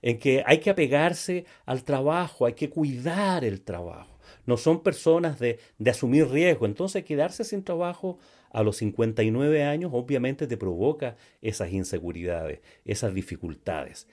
en 0.00 0.18
que 0.18 0.42
hay 0.46 0.58
que 0.58 0.70
apegarse 0.70 1.44
al 1.66 1.84
trabajo, 1.84 2.46
hay 2.46 2.54
que 2.54 2.70
cuidar 2.70 3.44
el 3.44 3.62
trabajo. 3.62 4.18
No 4.46 4.56
son 4.56 4.82
personas 4.82 5.38
de, 5.38 5.58
de 5.78 5.90
asumir 5.90 6.28
riesgo, 6.28 6.66
entonces 6.66 7.04
quedarse 7.04 7.44
sin 7.44 7.62
trabajo 7.62 8.18
a 8.50 8.62
los 8.62 8.76
59 8.76 9.64
años 9.64 9.90
obviamente 9.94 10.46
te 10.46 10.56
provoca 10.56 11.16
esas 11.40 11.72
inseguridades, 11.72 12.60
esas 12.84 13.14
dificultades. 13.14 14.06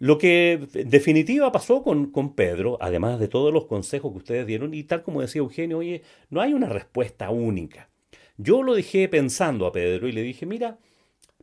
Lo 0.00 0.16
que 0.16 0.52
en 0.74 0.88
definitiva 0.88 1.52
pasó 1.52 1.82
con, 1.82 2.10
con, 2.10 2.34
Pedro, 2.34 2.78
además 2.80 3.20
de 3.20 3.28
todos 3.28 3.52
los 3.52 3.66
consejos 3.66 4.10
que 4.12 4.18
ustedes 4.18 4.46
dieron, 4.46 4.72
y 4.72 4.82
tal 4.84 5.02
como 5.02 5.20
decía 5.20 5.40
Eugenio, 5.40 5.78
oye, 5.78 6.02
no 6.30 6.40
hay 6.40 6.54
una 6.54 6.70
respuesta 6.70 7.28
única. 7.28 7.90
Yo 8.38 8.62
lo 8.62 8.74
dejé 8.74 9.08
pensando 9.10 9.66
a 9.66 9.72
Pedro 9.72 10.08
y 10.08 10.12
le 10.12 10.22
dije, 10.22 10.46
mira, 10.46 10.78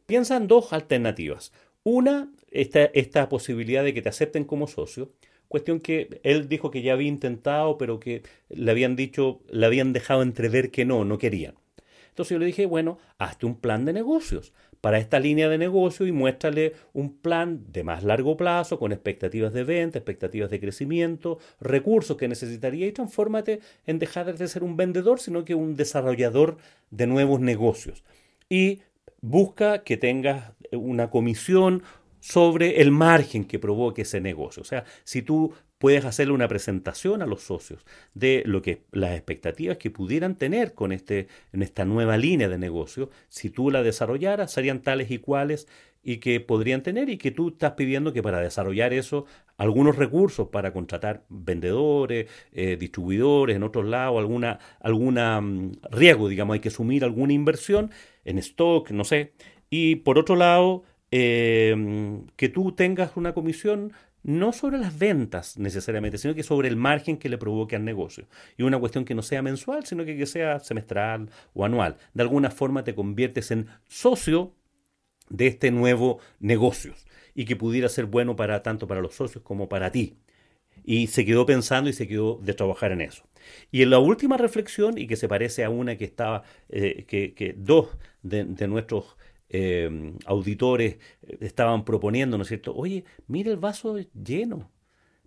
piensa 0.07 0.37
en 0.37 0.47
dos 0.47 0.73
alternativas. 0.73 1.53
Una, 1.83 2.31
esta, 2.49 2.85
esta 2.85 3.29
posibilidad 3.29 3.83
de 3.83 3.93
que 3.93 4.01
te 4.01 4.09
acepten 4.09 4.43
como 4.43 4.65
socio, 4.65 5.11
cuestión 5.47 5.79
que 5.79 6.19
él 6.23 6.49
dijo 6.49 6.71
que 6.71 6.81
ya 6.81 6.93
había 6.93 7.09
intentado, 7.09 7.77
pero 7.77 7.99
que 7.99 8.23
le 8.49 8.71
habían 8.71 8.95
dicho, 8.95 9.39
le 9.51 9.67
habían 9.67 9.93
dejado 9.93 10.23
entrever 10.23 10.71
que 10.71 10.83
no, 10.83 11.05
no 11.05 11.19
querían. 11.19 11.53
Entonces 12.17 12.33
yo 12.33 12.39
le 12.39 12.47
dije, 12.47 12.65
bueno, 12.65 12.97
hazte 13.19 13.45
un 13.45 13.53
plan 13.53 13.85
de 13.85 13.93
negocios 13.93 14.51
para 14.81 14.97
esta 14.97 15.19
línea 15.19 15.49
de 15.49 15.59
negocio 15.59 16.07
y 16.07 16.11
muéstrale 16.11 16.73
un 16.91 17.15
plan 17.15 17.71
de 17.71 17.83
más 17.83 18.03
largo 18.03 18.35
plazo 18.35 18.79
con 18.79 18.91
expectativas 18.91 19.53
de 19.53 19.63
venta, 19.63 19.99
expectativas 19.99 20.49
de 20.49 20.59
crecimiento, 20.59 21.37
recursos 21.61 22.17
que 22.17 22.27
necesitaría 22.27 22.87
y 22.87 22.91
transfórmate 22.91 23.59
en 23.85 23.99
dejar 23.99 24.35
de 24.35 24.47
ser 24.47 24.63
un 24.63 24.77
vendedor, 24.77 25.19
sino 25.19 25.45
que 25.45 25.53
un 25.53 25.75
desarrollador 25.75 26.57
de 26.89 27.05
nuevos 27.05 27.39
negocios. 27.39 28.03
Y 28.49 28.79
busca 29.21 29.83
que 29.83 29.97
tengas 29.97 30.53
una 30.71 31.11
comisión 31.11 31.83
sobre 32.19 32.81
el 32.81 32.89
margen 32.89 33.45
que 33.45 33.59
provoque 33.59 34.01
ese 34.01 34.21
negocio. 34.21 34.63
O 34.63 34.65
sea, 34.65 34.85
si 35.03 35.21
tú 35.21 35.53
puedes 35.77 36.05
hacerle 36.05 36.33
una 36.33 36.47
presentación 36.47 37.21
a 37.21 37.25
los 37.25 37.43
socios 37.43 37.85
de 38.13 38.43
lo 38.45 38.61
que 38.61 38.83
las 38.91 39.15
expectativas 39.15 39.77
que 39.77 39.91
pudieran 39.91 40.35
tener 40.35 40.73
con 40.73 40.91
este 40.91 41.27
en 41.53 41.61
esta 41.61 41.85
nueva 41.85 42.17
línea 42.17 42.49
de 42.49 42.57
negocio, 42.57 43.09
si 43.29 43.49
tú 43.49 43.69
la 43.71 43.83
desarrollaras 43.83 44.51
serían 44.51 44.81
tales 44.81 45.11
y 45.11 45.19
cuales 45.19 45.67
y 46.03 46.17
que 46.17 46.39
podrían 46.39 46.83
tener 46.83 47.09
y 47.09 47.17
que 47.17 47.31
tú 47.31 47.49
estás 47.49 47.73
pidiendo 47.73 48.13
que 48.13 48.23
para 48.23 48.39
desarrollar 48.39 48.93
eso 48.93 49.25
algunos 49.57 49.97
recursos 49.97 50.47
para 50.49 50.71
contratar 50.71 51.25
vendedores, 51.29 52.29
eh, 52.53 52.77
distribuidores 52.77 53.55
en 53.55 53.63
otros 53.63 53.85
lados, 53.85 54.17
alguna 54.17 54.59
alguna 54.79 55.41
mm, 55.41 55.73
riesgo, 55.91 56.29
digamos, 56.29 56.53
hay 56.55 56.59
que 56.59 56.69
asumir 56.69 57.03
alguna 57.03 57.33
inversión 57.33 57.91
en 58.25 58.37
stock, 58.39 58.91
no 58.91 59.03
sé. 59.03 59.33
Y 59.69 59.97
por 59.97 60.17
otro 60.17 60.35
lado, 60.35 60.83
Em, 61.09 62.27
que 62.35 62.49
tú 62.49 62.73
tengas 62.73 63.15
una 63.15 63.33
comisión 63.33 63.93
no 64.27 64.51
sobre 64.51 64.77
las 64.77 64.99
ventas 64.99 65.57
necesariamente, 65.57 66.17
sino 66.17 66.35
que 66.35 66.43
sobre 66.43 66.67
el 66.67 66.75
margen 66.75 67.15
que 67.15 67.29
le 67.29 67.37
provoque 67.37 67.77
al 67.77 67.85
negocio. 67.85 68.27
Y 68.57 68.63
una 68.63 68.77
cuestión 68.77 69.05
que 69.05 69.15
no 69.15 69.21
sea 69.21 69.41
mensual, 69.41 69.85
sino 69.85 70.03
que, 70.03 70.17
que 70.17 70.25
sea 70.25 70.59
semestral 70.59 71.29
o 71.53 71.63
anual. 71.63 71.95
De 72.13 72.23
alguna 72.23 72.51
forma 72.51 72.83
te 72.83 72.93
conviertes 72.93 73.51
en 73.51 73.67
socio 73.87 74.53
de 75.29 75.47
este 75.47 75.71
nuevo 75.71 76.19
negocio 76.41 76.93
y 77.35 77.45
que 77.45 77.55
pudiera 77.55 77.87
ser 77.87 78.05
bueno 78.05 78.35
para 78.35 78.61
tanto 78.63 78.85
para 78.85 78.99
los 78.99 79.15
socios 79.15 79.45
como 79.45 79.69
para 79.69 79.91
ti. 79.93 80.17
Y 80.83 81.07
se 81.07 81.23
quedó 81.23 81.45
pensando 81.45 81.89
y 81.89 81.93
se 81.93 82.07
quedó 82.07 82.37
de 82.43 82.53
trabajar 82.53 82.91
en 82.91 82.99
eso. 82.99 83.23
Y 83.71 83.81
en 83.81 83.91
la 83.91 83.99
última 83.99 84.35
reflexión, 84.35 84.97
y 84.97 85.07
que 85.07 85.15
se 85.15 85.29
parece 85.29 85.63
a 85.63 85.69
una 85.69 85.95
que 85.97 86.03
estaba, 86.03 86.43
eh, 86.67 87.05
que, 87.05 87.55
dos 87.57 87.97
de 88.23 88.67
nuestros 88.67 89.15
eh, 89.49 90.13
auditores 90.25 90.97
eh, 91.21 91.37
estaban 91.41 91.85
proponiendo, 91.85 92.37
¿no 92.37 92.43
es 92.43 92.49
cierto? 92.49 92.75
Oye, 92.75 93.05
mira 93.27 93.51
el 93.51 93.57
vaso 93.57 93.97
lleno. 94.13 94.71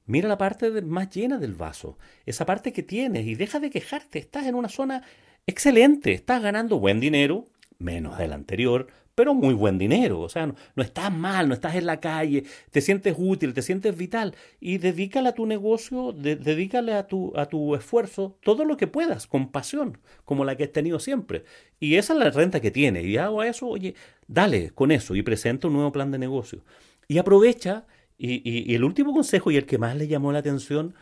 Mira 0.06 0.28
la 0.28 0.38
parte 0.38 0.82
más 0.82 1.08
llena 1.10 1.38
del 1.38 1.54
vaso, 1.54 1.96
esa 2.26 2.44
parte 2.44 2.72
que 2.72 2.82
tienes 2.82 3.26
y 3.26 3.36
deja 3.36 3.60
de 3.60 3.70
quejarte, 3.70 4.18
estás 4.18 4.44
en 4.46 4.56
una 4.56 4.68
zona 4.68 5.04
excelente, 5.46 6.12
estás 6.12 6.42
ganando 6.42 6.80
buen 6.80 6.98
dinero, 6.98 7.48
menos 7.78 8.18
del 8.18 8.32
anterior, 8.32 8.88
pero 9.20 9.34
muy 9.34 9.52
buen 9.52 9.76
dinero. 9.76 10.18
O 10.20 10.30
sea, 10.30 10.46
no, 10.46 10.82
estás 10.82 11.12
mal, 11.12 11.46
no 11.46 11.52
estás 11.52 11.74
en 11.74 11.84
la 11.84 12.00
calle, 12.00 12.44
te 12.70 12.80
sientes 12.80 13.14
útil, 13.18 13.52
te 13.52 13.60
sientes 13.60 13.94
vital. 13.94 14.34
Y 14.60 14.78
dedícale 14.78 15.28
a 15.28 15.34
tu 15.34 15.44
negocio, 15.44 16.12
dedícale 16.12 16.94
a 16.94 17.06
tu, 17.06 17.30
a 17.36 17.44
tu 17.44 17.74
esfuerzo 17.74 18.38
todo 18.42 18.64
lo 18.64 18.78
que 18.78 18.86
puedas, 18.86 19.26
con 19.26 19.50
pasión, 19.50 19.98
como 20.24 20.46
la 20.46 20.56
que 20.56 20.64
has 20.64 20.72
tenido 20.72 20.98
siempre. 21.00 21.44
Y 21.78 21.96
esa 21.96 22.14
es 22.14 22.18
la 22.18 22.30
renta 22.30 22.60
que 22.60 22.70
tienes. 22.70 23.04
Y 23.04 23.18
hago 23.18 23.42
eso, 23.42 23.68
oye, 23.68 23.94
dale 24.26 24.70
con 24.70 24.90
eso 24.90 25.14
y 25.14 25.20
presenta 25.20 25.66
un 25.66 25.74
nuevo 25.74 25.92
plan 25.92 26.10
de 26.10 26.18
negocio. 26.18 26.64
Y 27.06 27.18
aprovecha, 27.18 27.84
y, 28.16 28.40
y 28.42 28.74
el 28.74 28.84
último 28.84 29.12
consejo 29.12 29.50
y 29.50 29.58
el 29.58 29.66
que 29.66 29.76
más 29.76 29.96
le 29.96 30.08
llamó 30.08 30.32
la 30.32 30.38
atención, 30.38 30.94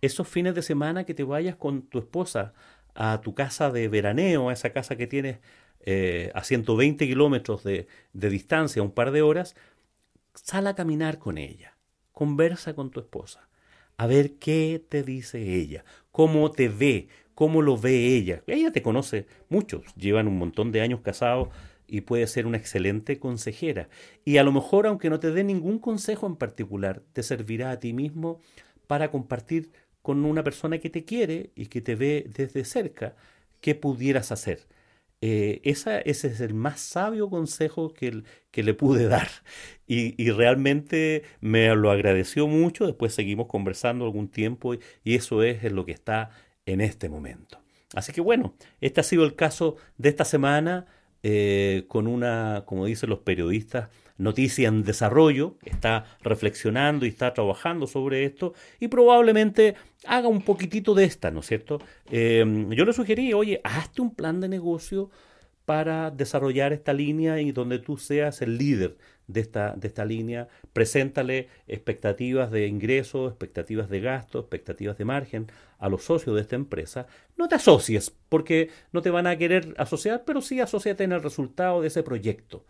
esos 0.00 0.26
fines 0.26 0.54
de 0.54 0.62
semana 0.62 1.04
que 1.04 1.12
te 1.12 1.24
vayas 1.24 1.56
con 1.56 1.82
tu 1.82 1.98
esposa 1.98 2.54
a 2.94 3.20
tu 3.20 3.34
casa 3.34 3.70
de 3.70 3.88
veraneo, 3.88 4.48
a 4.48 4.54
esa 4.54 4.70
casa 4.70 4.96
que 4.96 5.06
tienes 5.06 5.40
eh, 5.86 6.30
a 6.34 6.44
120 6.44 7.06
kilómetros 7.06 7.64
de, 7.64 7.86
de 8.12 8.30
distancia, 8.30 8.82
un 8.82 8.90
par 8.90 9.12
de 9.12 9.22
horas, 9.22 9.56
sal 10.34 10.66
a 10.66 10.74
caminar 10.74 11.18
con 11.18 11.38
ella, 11.38 11.76
conversa 12.12 12.74
con 12.74 12.90
tu 12.90 13.00
esposa, 13.00 13.48
a 13.96 14.06
ver 14.06 14.34
qué 14.34 14.84
te 14.88 15.02
dice 15.02 15.54
ella, 15.54 15.84
cómo 16.12 16.50
te 16.50 16.68
ve, 16.68 17.08
cómo 17.34 17.62
lo 17.62 17.76
ve 17.78 18.16
ella. 18.16 18.42
Ella 18.46 18.72
te 18.72 18.82
conoce 18.82 19.26
muchos, 19.48 19.82
llevan 19.94 20.28
un 20.28 20.38
montón 20.38 20.72
de 20.72 20.80
años 20.80 21.00
casados 21.00 21.48
y 21.86 22.00
puede 22.00 22.26
ser 22.26 22.46
una 22.46 22.56
excelente 22.56 23.18
consejera. 23.18 23.88
Y 24.24 24.38
a 24.38 24.42
lo 24.42 24.52
mejor, 24.52 24.86
aunque 24.86 25.10
no 25.10 25.20
te 25.20 25.30
dé 25.30 25.44
ningún 25.44 25.78
consejo 25.78 26.26
en 26.26 26.36
particular, 26.36 27.02
te 27.12 27.22
servirá 27.22 27.70
a 27.70 27.78
ti 27.78 27.92
mismo 27.92 28.40
para 28.86 29.10
compartir 29.10 29.70
con 30.02 30.24
una 30.24 30.42
persona 30.44 30.78
que 30.78 30.90
te 30.90 31.04
quiere 31.04 31.50
y 31.54 31.66
que 31.66 31.80
te 31.80 31.94
ve 31.94 32.26
desde 32.34 32.64
cerca 32.64 33.16
qué 33.60 33.74
pudieras 33.74 34.32
hacer. 34.32 34.66
Eh, 35.22 35.60
ese 35.64 36.02
es 36.04 36.40
el 36.40 36.54
más 36.54 36.80
sabio 36.80 37.30
consejo 37.30 37.92
que, 37.94 38.22
que 38.50 38.62
le 38.62 38.74
pude 38.74 39.04
dar. 39.08 39.28
Y, 39.86 40.30
realmente 40.30 41.22
me 41.40 41.74
lo 41.74 41.90
agradeció 41.90 42.46
mucho. 42.46 42.86
Después 42.86 43.14
seguimos 43.14 43.46
conversando 43.46 44.04
algún 44.04 44.28
tiempo 44.28 44.74
y, 44.74 44.80
eso 45.14 45.42
es 45.42 45.70
lo 45.72 45.84
que 45.84 45.92
está 45.92 46.30
en 46.66 46.80
este 46.80 47.08
momento. 47.08 47.60
Así 47.94 48.12
que 48.12 48.20
bueno, 48.20 48.54
este 48.80 49.00
ha 49.00 49.04
sido 49.04 49.24
el 49.24 49.36
caso 49.36 49.76
de 49.96 50.08
esta 50.08 50.24
semana 50.24 50.86
eh, 51.22 51.84
con 51.88 52.06
una, 52.06 52.64
como 52.66 52.86
dicen 52.86 53.10
los 53.10 53.20
periodistas, 53.20 53.88
noticia 54.18 54.68
en 54.68 54.82
desarrollo, 54.82 55.56
está 55.64 56.04
reflexionando 56.22 57.06
y 57.06 57.10
está 57.10 57.34
trabajando 57.34 57.86
sobre 57.86 58.24
esto 58.24 58.54
y 58.80 58.88
probablemente 58.88 59.74
haga 60.06 60.28
un 60.28 60.42
poquitito 60.42 60.94
de 60.94 61.04
esta, 61.04 61.30
¿no 61.30 61.40
es 61.40 61.46
cierto? 61.46 61.80
Em, 62.10 62.70
yo 62.70 62.84
le 62.84 62.92
sugerí, 62.92 63.32
oye, 63.34 63.60
hazte 63.64 64.02
un 64.02 64.14
plan 64.14 64.40
de 64.40 64.48
negocio 64.48 65.10
para 65.64 66.12
desarrollar 66.12 66.72
esta 66.72 66.92
línea 66.92 67.40
y 67.40 67.50
donde 67.52 67.80
tú 67.80 67.98
seas 67.98 68.40
el 68.40 68.56
líder 68.56 68.96
de 69.26 69.40
esta, 69.40 69.74
de 69.76 69.88
esta 69.88 70.04
línea, 70.04 70.46
preséntale 70.72 71.48
expectativas 71.66 72.52
de 72.52 72.68
ingresos, 72.68 73.30
expectativas 73.32 73.88
de 73.88 74.00
gasto, 74.00 74.38
expectativas 74.38 74.96
de 74.96 75.04
margen 75.04 75.46
a 75.78 75.88
los 75.88 76.04
socios 76.04 76.36
de 76.36 76.42
esta 76.42 76.54
empresa. 76.54 77.08
No 77.36 77.48
te 77.48 77.56
asocies, 77.56 78.14
porque 78.28 78.70
no 78.92 79.02
te 79.02 79.10
van 79.10 79.26
a 79.26 79.36
querer 79.36 79.74
asociar, 79.76 80.22
pero 80.24 80.40
sí 80.40 80.60
asociate 80.60 81.02
en 81.02 81.12
el 81.12 81.22
resultado 81.22 81.80
de 81.80 81.88
ese 81.88 82.04
proyecto. 82.04 82.64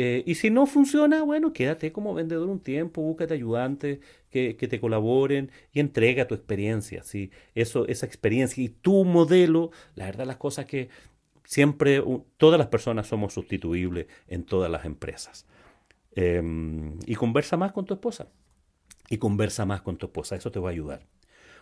Eh, 0.00 0.22
y 0.26 0.36
si 0.36 0.48
no 0.48 0.66
funciona, 0.66 1.22
bueno, 1.22 1.52
quédate 1.52 1.90
como 1.90 2.14
vendedor 2.14 2.48
un 2.48 2.60
tiempo, 2.60 3.02
búscate 3.02 3.34
ayudantes 3.34 3.98
que, 4.30 4.54
que 4.56 4.68
te 4.68 4.78
colaboren 4.78 5.50
y 5.72 5.80
entrega 5.80 6.28
tu 6.28 6.36
experiencia, 6.36 7.02
¿sí? 7.02 7.32
Eso, 7.56 7.84
esa 7.88 8.06
experiencia 8.06 8.62
y 8.62 8.68
tu 8.68 9.04
modelo, 9.04 9.72
la 9.96 10.04
verdad 10.04 10.24
las 10.24 10.36
cosas 10.36 10.66
que 10.66 10.88
siempre, 11.42 12.00
todas 12.36 12.60
las 12.60 12.68
personas 12.68 13.08
somos 13.08 13.32
sustituibles 13.32 14.06
en 14.28 14.44
todas 14.44 14.70
las 14.70 14.84
empresas. 14.84 15.46
Em, 16.14 17.00
y 17.04 17.16
conversa 17.16 17.56
más 17.56 17.72
con 17.72 17.84
tu 17.84 17.94
esposa. 17.94 18.28
Y 19.10 19.18
conversa 19.18 19.66
más 19.66 19.82
con 19.82 19.96
tu 19.96 20.06
esposa, 20.06 20.36
eso 20.36 20.52
te 20.52 20.60
va 20.60 20.68
a 20.68 20.72
ayudar. 20.72 21.06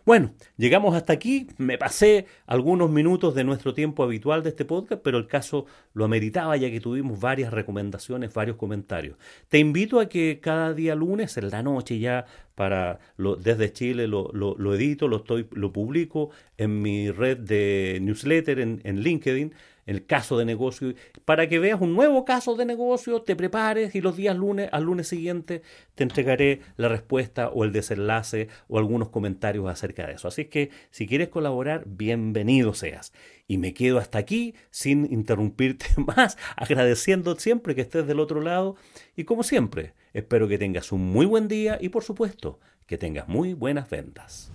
Bueno, 0.07 0.33
llegamos 0.57 0.95
hasta 0.95 1.13
aquí. 1.13 1.49
Me 1.59 1.79
pasé 1.79 2.27
algunos 2.47 2.91
minutos 2.91 3.35
de 3.35 3.43
nuestro 3.43 3.75
tiempo 3.75 4.05
habitual 4.05 4.45
de 4.45 4.51
este 4.51 4.65
podcast, 4.65 5.03
pero 5.03 5.19
el 5.19 5.27
caso 5.27 5.67
lo 5.95 6.05
ameritaba 6.05 6.57
ya 6.57 6.71
que 6.71 6.79
tuvimos 6.79 7.19
varias 7.19 7.53
recomendaciones, 7.53 8.33
varios 8.33 8.57
comentarios. 8.57 9.19
Te 9.49 9.59
invito 9.59 9.99
a 9.99 10.09
que 10.09 10.39
cada 10.41 10.75
día 10.75 10.95
lunes, 10.95 11.37
en 11.39 11.51
la 11.51 11.65
noche 11.65 11.99
ya, 11.99 12.25
para 12.55 13.01
desde 13.19 13.73
Chile 13.73 14.07
lo, 14.07 14.31
edito, 14.77 15.09
lo, 15.09 15.17
estoy, 15.17 15.49
lo 15.51 15.73
publico 15.73 16.31
en 16.57 16.83
mi 16.83 17.11
red 17.11 17.39
de 17.39 17.99
newsletter 18.01 18.61
en 18.61 19.01
LinkedIn 19.01 19.55
el 19.87 20.05
caso 20.05 20.37
de 20.37 20.45
negocio, 20.45 20.95
para 21.25 21.49
que 21.49 21.59
veas 21.59 21.81
un 21.81 21.95
nuevo 21.95 22.25
caso 22.25 22.57
de 22.57 22.67
negocio, 22.67 23.23
te 23.23 23.37
prepares 23.37 23.95
y 23.95 24.01
los 24.01 24.17
días 24.17 24.37
lunes, 24.37 24.69
al 24.73 24.85
lunes 24.85 25.09
siguiente, 25.09 25.63
te 25.95 26.03
entregaré 26.03 26.61
la 26.77 26.89
respuesta 26.89 27.49
o 27.49 27.65
el 27.65 27.73
desenlace 27.73 28.49
o 28.69 28.79
algunos 28.79 29.09
comentarios 29.09 29.69
acerca 29.69 30.07
de 30.07 30.15
eso. 30.15 30.29
Así 30.29 30.47
que 30.47 30.71
si 30.91 31.07
quieres 31.07 31.29
colaborar, 31.29 31.85
bienvenido 31.87 32.75
seas. 32.75 33.13
Y 33.49 33.59
me 33.59 33.75
quedo 33.75 33.99
hasta 33.99 34.19
aquí 34.19 34.55
sin 34.71 35.11
interrumpirte 35.13 35.87
más, 36.17 36.37
agradeciendo 36.57 37.37
siempre 37.37 37.75
que 37.75 37.83
estés 37.83 38.07
del 38.07 38.21
otro 38.21 38.41
lado. 38.41 38.77
Y 39.17 39.25
como 39.25 39.45
siempre, 39.45 39.95
espero 40.13 40.49
que 40.49 40.59
tengas 40.59 40.91
un 40.91 41.13
muy 41.13 41.27
buen 41.27 41.47
día 41.47 41.79
y 41.81 41.91
por 41.91 42.03
supuesto, 42.03 42.59
que 42.87 42.99
tengas 42.99 43.29
muy 43.29 43.55
buenas 43.55 43.89
ventas. 43.89 44.51